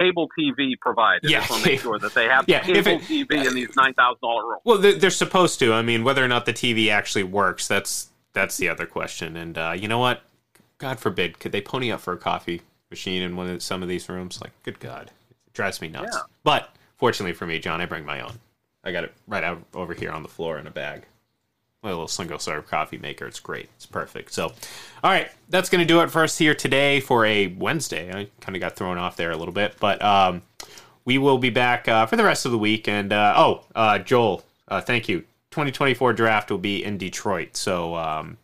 cable 0.00 0.28
TV 0.38 0.72
provided. 0.80 1.30
Yeah. 1.30 1.46
Just 1.46 1.64
make 1.64 1.80
sure 1.80 1.98
that 1.98 2.14
they 2.14 2.26
have 2.26 2.44
Yeah, 2.48 2.60
cable 2.60 2.92
it- 2.92 3.02
TV 3.02 3.46
in 3.46 3.54
these 3.54 3.68
nine 3.76 3.94
thousand 3.94 4.20
dollar 4.22 4.46
rooms. 4.46 4.62
Well, 4.64 4.78
they're, 4.78 4.94
they're 4.94 5.10
supposed 5.10 5.58
to. 5.60 5.72
I 5.72 5.82
mean, 5.82 6.04
whether 6.04 6.24
or 6.24 6.28
not 6.28 6.46
the 6.46 6.52
TV 6.52 6.90
actually 6.90 7.24
works, 7.24 7.68
that's 7.68 8.08
that's 8.32 8.56
the 8.56 8.68
other 8.68 8.86
question. 8.86 9.36
And 9.36 9.58
uh, 9.58 9.74
you 9.76 9.88
know 9.88 9.98
what? 9.98 10.22
God 10.78 10.98
forbid, 10.98 11.38
could 11.38 11.52
they 11.52 11.60
pony 11.60 11.92
up 11.92 12.00
for 12.00 12.12
a 12.14 12.16
coffee 12.18 12.62
machine 12.90 13.22
in 13.22 13.36
one 13.36 13.48
of 13.50 13.62
some 13.62 13.82
of 13.82 13.88
these 13.88 14.08
rooms? 14.08 14.40
Like, 14.40 14.52
good 14.62 14.80
God, 14.80 15.10
it 15.46 15.52
drives 15.52 15.80
me 15.80 15.88
nuts. 15.88 16.16
Yeah. 16.16 16.22
But 16.42 16.74
fortunately 16.96 17.34
for 17.34 17.46
me, 17.46 17.58
John, 17.58 17.80
I 17.80 17.86
bring 17.86 18.06
my 18.06 18.20
own. 18.20 18.38
I 18.82 18.92
got 18.92 19.04
it 19.04 19.12
right 19.26 19.44
out 19.44 19.62
over 19.74 19.92
here 19.92 20.10
on 20.10 20.22
the 20.22 20.28
floor 20.28 20.58
in 20.58 20.66
a 20.66 20.70
bag. 20.70 21.02
My 21.82 21.90
little 21.90 22.08
single 22.08 22.38
serve 22.38 22.66
coffee 22.66 22.98
maker. 22.98 23.26
It's 23.26 23.40
great. 23.40 23.70
It's 23.76 23.86
perfect. 23.86 24.34
So, 24.34 24.46
all 25.02 25.10
right, 25.10 25.30
that's 25.48 25.70
going 25.70 25.80
to 25.80 25.86
do 25.86 26.00
it 26.02 26.10
for 26.10 26.22
us 26.22 26.36
here 26.36 26.54
today 26.54 27.00
for 27.00 27.24
a 27.24 27.46
Wednesday. 27.46 28.10
I 28.12 28.28
kind 28.40 28.54
of 28.54 28.60
got 28.60 28.76
thrown 28.76 28.98
off 28.98 29.16
there 29.16 29.30
a 29.30 29.36
little 29.36 29.54
bit, 29.54 29.76
but 29.80 30.02
um, 30.02 30.42
we 31.06 31.16
will 31.16 31.38
be 31.38 31.48
back 31.48 31.88
uh, 31.88 32.04
for 32.04 32.16
the 32.16 32.24
rest 32.24 32.44
of 32.44 32.52
the 32.52 32.58
week. 32.58 32.86
And 32.86 33.14
uh, 33.14 33.32
oh, 33.34 33.64
uh, 33.74 33.98
Joel, 33.98 34.44
uh, 34.68 34.82
thank 34.82 35.08
you. 35.08 35.20
2024 35.52 36.12
draft 36.12 36.50
will 36.50 36.58
be 36.58 36.84
in 36.84 36.98
Detroit. 36.98 37.56
So, 37.56 37.96
um, 37.96 38.36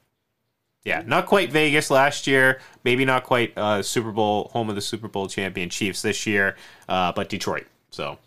yeah, 0.85 1.03
not 1.05 1.27
quite 1.27 1.51
Vegas 1.51 1.90
last 1.90 2.27
year. 2.27 2.61
Maybe 2.85 3.05
not 3.05 3.25
quite 3.25 3.53
uh, 3.59 3.83
Super 3.83 4.12
Bowl, 4.12 4.51
home 4.55 4.70
of 4.70 4.77
the 4.77 4.81
Super 4.81 5.09
Bowl 5.09 5.29
champion 5.29 5.68
Chiefs 5.68 6.01
this 6.01 6.27
year, 6.27 6.57
uh, 6.88 7.12
but 7.12 7.29
Detroit. 7.29 7.66
So, 7.90 8.18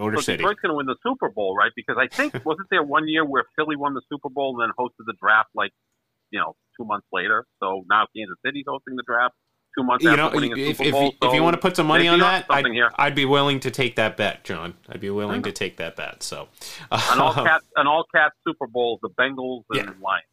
Motor 0.00 0.16
So 0.16 0.22
City. 0.22 0.38
Detroit's 0.38 0.60
going 0.60 0.70
to 0.70 0.76
win 0.76 0.86
the 0.86 0.96
Super 1.06 1.28
Bowl, 1.28 1.54
right? 1.56 1.72
Because 1.76 1.96
I 2.00 2.08
think 2.08 2.32
wasn't 2.44 2.68
there 2.70 2.82
one 2.82 3.06
year 3.06 3.24
where 3.24 3.44
Philly 3.56 3.76
won 3.76 3.94
the 3.94 4.02
Super 4.10 4.28
Bowl 4.30 4.58
and 4.60 4.68
then 4.68 4.74
hosted 4.78 5.04
the 5.06 5.14
draft 5.20 5.50
like, 5.54 5.72
you 6.30 6.40
know, 6.40 6.56
two 6.78 6.84
months 6.86 7.06
later. 7.12 7.46
So 7.62 7.84
now 7.88 8.06
Kansas 8.16 8.36
City's 8.44 8.64
hosting 8.66 8.96
the 8.96 9.04
draft 9.06 9.34
two 9.76 9.84
months 9.84 10.02
you 10.02 10.10
after 10.10 10.22
know, 10.22 10.30
winning 10.34 10.52
if, 10.56 10.76
Super 10.78 10.88
if, 10.88 10.92
Bowl. 10.92 11.14
if 11.22 11.34
you 11.34 11.42
want 11.42 11.54
to 11.54 11.60
put 11.60 11.76
some 11.76 11.86
money 11.86 12.08
on 12.08 12.18
that, 12.18 12.46
I'd. 12.50 12.66
I'd 12.98 13.14
be 13.14 13.24
willing 13.24 13.60
to 13.60 13.70
take 13.70 13.96
that 13.96 14.16
bet, 14.16 14.42
John. 14.44 14.74
I'd 14.88 15.00
be 15.00 15.10
willing 15.10 15.42
to 15.42 15.52
take 15.52 15.76
that 15.76 15.96
bet. 15.96 16.22
So, 16.22 16.48
an 16.90 17.20
all 17.20 17.34
cat, 17.46 17.62
an 17.76 17.86
all 17.86 18.04
cat 18.14 18.32
Super 18.46 18.66
Bowl, 18.66 18.98
the 19.02 19.10
Bengals 19.10 19.62
and 19.70 19.78
Yeah. 19.78 19.92
Lions. 20.02 20.24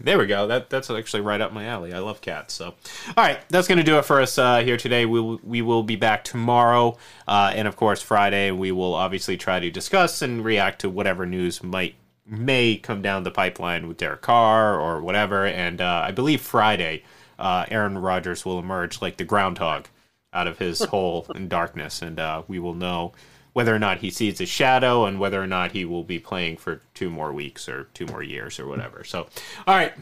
There 0.00 0.18
we 0.18 0.26
go. 0.26 0.46
That 0.46 0.70
that's 0.70 0.88
actually 0.88 1.22
right 1.22 1.40
up 1.40 1.52
my 1.52 1.64
alley. 1.64 1.92
I 1.92 1.98
love 1.98 2.20
cats. 2.20 2.54
So, 2.54 2.66
all 2.66 3.24
right, 3.24 3.38
that's 3.48 3.66
going 3.66 3.78
to 3.78 3.84
do 3.84 3.98
it 3.98 4.04
for 4.04 4.20
us 4.20 4.38
uh, 4.38 4.58
here 4.58 4.76
today. 4.76 5.04
We 5.04 5.20
will, 5.20 5.40
we 5.42 5.62
will 5.62 5.82
be 5.82 5.96
back 5.96 6.22
tomorrow, 6.22 6.96
uh, 7.26 7.52
and 7.54 7.66
of 7.66 7.74
course 7.74 8.00
Friday. 8.00 8.52
We 8.52 8.70
will 8.70 8.94
obviously 8.94 9.36
try 9.36 9.58
to 9.58 9.70
discuss 9.70 10.22
and 10.22 10.44
react 10.44 10.80
to 10.82 10.90
whatever 10.90 11.26
news 11.26 11.62
might 11.62 11.96
may 12.26 12.76
come 12.76 13.02
down 13.02 13.24
the 13.24 13.30
pipeline 13.30 13.88
with 13.88 13.96
Derek 13.96 14.22
Carr 14.22 14.80
or 14.80 15.00
whatever. 15.02 15.44
And 15.44 15.80
uh, 15.80 16.04
I 16.06 16.12
believe 16.12 16.40
Friday, 16.40 17.02
uh, 17.38 17.66
Aaron 17.68 17.98
Rodgers 17.98 18.44
will 18.44 18.58
emerge 18.58 19.02
like 19.02 19.16
the 19.16 19.24
groundhog 19.24 19.88
out 20.32 20.46
of 20.46 20.58
his 20.58 20.84
hole 20.84 21.26
in 21.34 21.48
darkness, 21.48 22.00
and 22.00 22.20
uh, 22.20 22.42
we 22.46 22.60
will 22.60 22.74
know 22.74 23.12
whether 23.54 23.74
or 23.74 23.78
not 23.78 23.98
he 23.98 24.10
sees 24.10 24.38
his 24.38 24.48
shadow 24.48 25.06
and 25.06 25.18
whether 25.18 25.42
or 25.42 25.46
not 25.46 25.72
he 25.72 25.84
will 25.84 26.04
be 26.04 26.18
playing 26.18 26.58
for 26.58 26.82
two 26.92 27.08
more 27.08 27.32
weeks 27.32 27.68
or 27.68 27.84
two 27.94 28.04
more 28.06 28.22
years 28.22 28.60
or 28.60 28.66
whatever. 28.66 29.04
So, 29.04 29.28
all 29.66 29.76
right, 29.76 29.94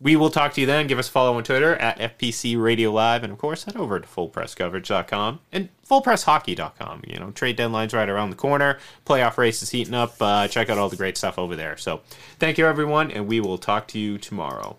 we 0.00 0.16
will 0.16 0.30
talk 0.30 0.54
to 0.54 0.60
you 0.60 0.66
then. 0.66 0.86
Give 0.86 0.98
us 0.98 1.08
a 1.08 1.10
follow 1.10 1.36
on 1.36 1.44
Twitter 1.44 1.74
at 1.76 2.18
FPC 2.18 2.60
Radio 2.60 2.92
Live, 2.92 3.24
and 3.24 3.32
of 3.32 3.38
course, 3.38 3.64
head 3.64 3.76
over 3.76 4.00
to 4.00 4.06
fullpresscoverage.com 4.06 5.40
and 5.50 5.68
fullpresshockey.com. 5.88 7.02
You 7.06 7.18
know, 7.18 7.32
trade 7.32 7.58
deadlines 7.58 7.92
right 7.92 8.08
around 8.08 8.30
the 8.30 8.36
corner, 8.36 8.78
playoff 9.04 9.36
races 9.36 9.70
heating 9.70 9.94
up. 9.94 10.14
Uh, 10.20 10.46
check 10.46 10.70
out 10.70 10.78
all 10.78 10.88
the 10.88 10.96
great 10.96 11.18
stuff 11.18 11.38
over 11.38 11.56
there. 11.56 11.76
So, 11.76 12.00
thank 12.38 12.56
you, 12.56 12.66
everyone, 12.66 13.10
and 13.10 13.26
we 13.26 13.40
will 13.40 13.58
talk 13.58 13.88
to 13.88 13.98
you 13.98 14.16
tomorrow. 14.16 14.78